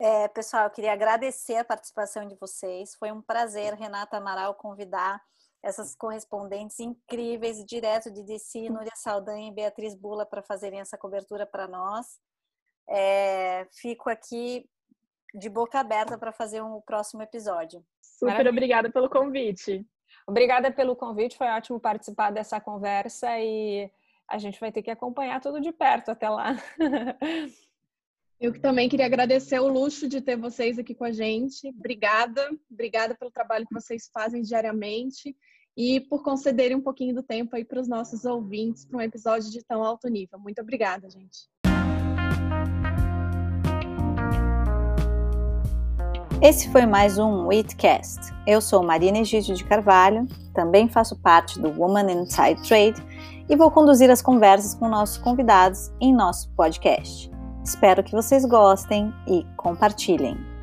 É, 0.00 0.28
pessoal, 0.28 0.64
eu 0.64 0.70
queria 0.70 0.92
agradecer 0.92 1.56
a 1.56 1.64
participação 1.64 2.26
de 2.26 2.36
vocês. 2.36 2.94
Foi 2.98 3.10
um 3.10 3.20
prazer, 3.20 3.74
Renata 3.74 4.16
Amaral, 4.16 4.54
convidar 4.54 5.20
essas 5.62 5.94
correspondentes 5.96 6.78
incríveis, 6.78 7.64
direto 7.64 8.10
de 8.12 8.22
DC, 8.22 8.70
Núria 8.70 8.94
Saldanha 8.94 9.48
e 9.48 9.54
Beatriz 9.54 9.94
Bula, 9.94 10.24
para 10.24 10.42
fazerem 10.42 10.80
essa 10.80 10.96
cobertura 10.96 11.44
para 11.44 11.66
nós. 11.66 12.06
É, 12.88 13.66
fico 13.72 14.08
aqui 14.08 14.64
de 15.34 15.48
boca 15.48 15.80
aberta 15.80 16.16
para 16.16 16.32
fazer 16.32 16.62
um 16.62 16.80
próximo 16.80 17.22
episódio. 17.22 17.84
Super 18.00 18.26
Maravilha. 18.30 18.50
obrigada 18.50 18.90
pelo 18.90 19.10
convite. 19.10 19.84
Obrigada 20.26 20.70
pelo 20.70 20.94
convite, 20.94 21.36
foi 21.36 21.48
ótimo 21.48 21.80
participar 21.80 22.30
dessa 22.30 22.60
conversa 22.60 23.38
e 23.38 23.90
a 24.28 24.36
gente 24.36 24.60
vai 24.60 24.70
ter 24.70 24.82
que 24.82 24.90
acompanhar 24.90 25.40
tudo 25.40 25.60
de 25.60 25.72
perto 25.72 26.10
até 26.10 26.28
lá. 26.28 26.54
Eu 28.38 28.60
também 28.60 28.88
queria 28.88 29.06
agradecer 29.06 29.58
o 29.58 29.66
luxo 29.66 30.06
de 30.06 30.20
ter 30.20 30.36
vocês 30.36 30.78
aqui 30.78 30.94
com 30.94 31.04
a 31.04 31.10
gente. 31.10 31.66
Obrigada, 31.70 32.48
obrigada 32.70 33.16
pelo 33.16 33.32
trabalho 33.32 33.66
que 33.66 33.74
vocês 33.74 34.08
fazem 34.12 34.42
diariamente 34.42 35.34
e 35.76 36.00
por 36.00 36.22
concederem 36.22 36.76
um 36.76 36.80
pouquinho 36.80 37.14
do 37.14 37.22
tempo 37.22 37.56
aí 37.56 37.64
para 37.64 37.80
os 37.80 37.88
nossos 37.88 38.24
ouvintes 38.24 38.84
para 38.84 38.98
um 38.98 39.00
episódio 39.00 39.50
de 39.50 39.64
tão 39.64 39.82
alto 39.82 40.08
nível. 40.08 40.38
Muito 40.38 40.60
obrigada, 40.60 41.08
gente. 41.10 41.48
Esse 46.40 46.70
foi 46.70 46.86
mais 46.86 47.18
um 47.18 47.48
Witcast. 47.48 48.20
Eu 48.46 48.60
sou 48.60 48.84
Marina 48.84 49.18
Egídio 49.18 49.56
de 49.56 49.64
Carvalho, 49.64 50.24
também 50.54 50.88
faço 50.88 51.20
parte 51.20 51.58
do 51.58 51.68
Woman 51.72 52.12
Inside 52.12 52.62
Trade 52.62 53.07
e 53.48 53.56
vou 53.56 53.70
conduzir 53.70 54.10
as 54.10 54.22
conversas 54.22 54.74
com 54.74 54.88
nossos 54.88 55.18
convidados 55.18 55.90
em 56.00 56.14
nosso 56.14 56.50
podcast. 56.50 57.30
Espero 57.64 58.02
que 58.02 58.12
vocês 58.12 58.44
gostem 58.44 59.12
e 59.26 59.44
compartilhem. 59.56 60.57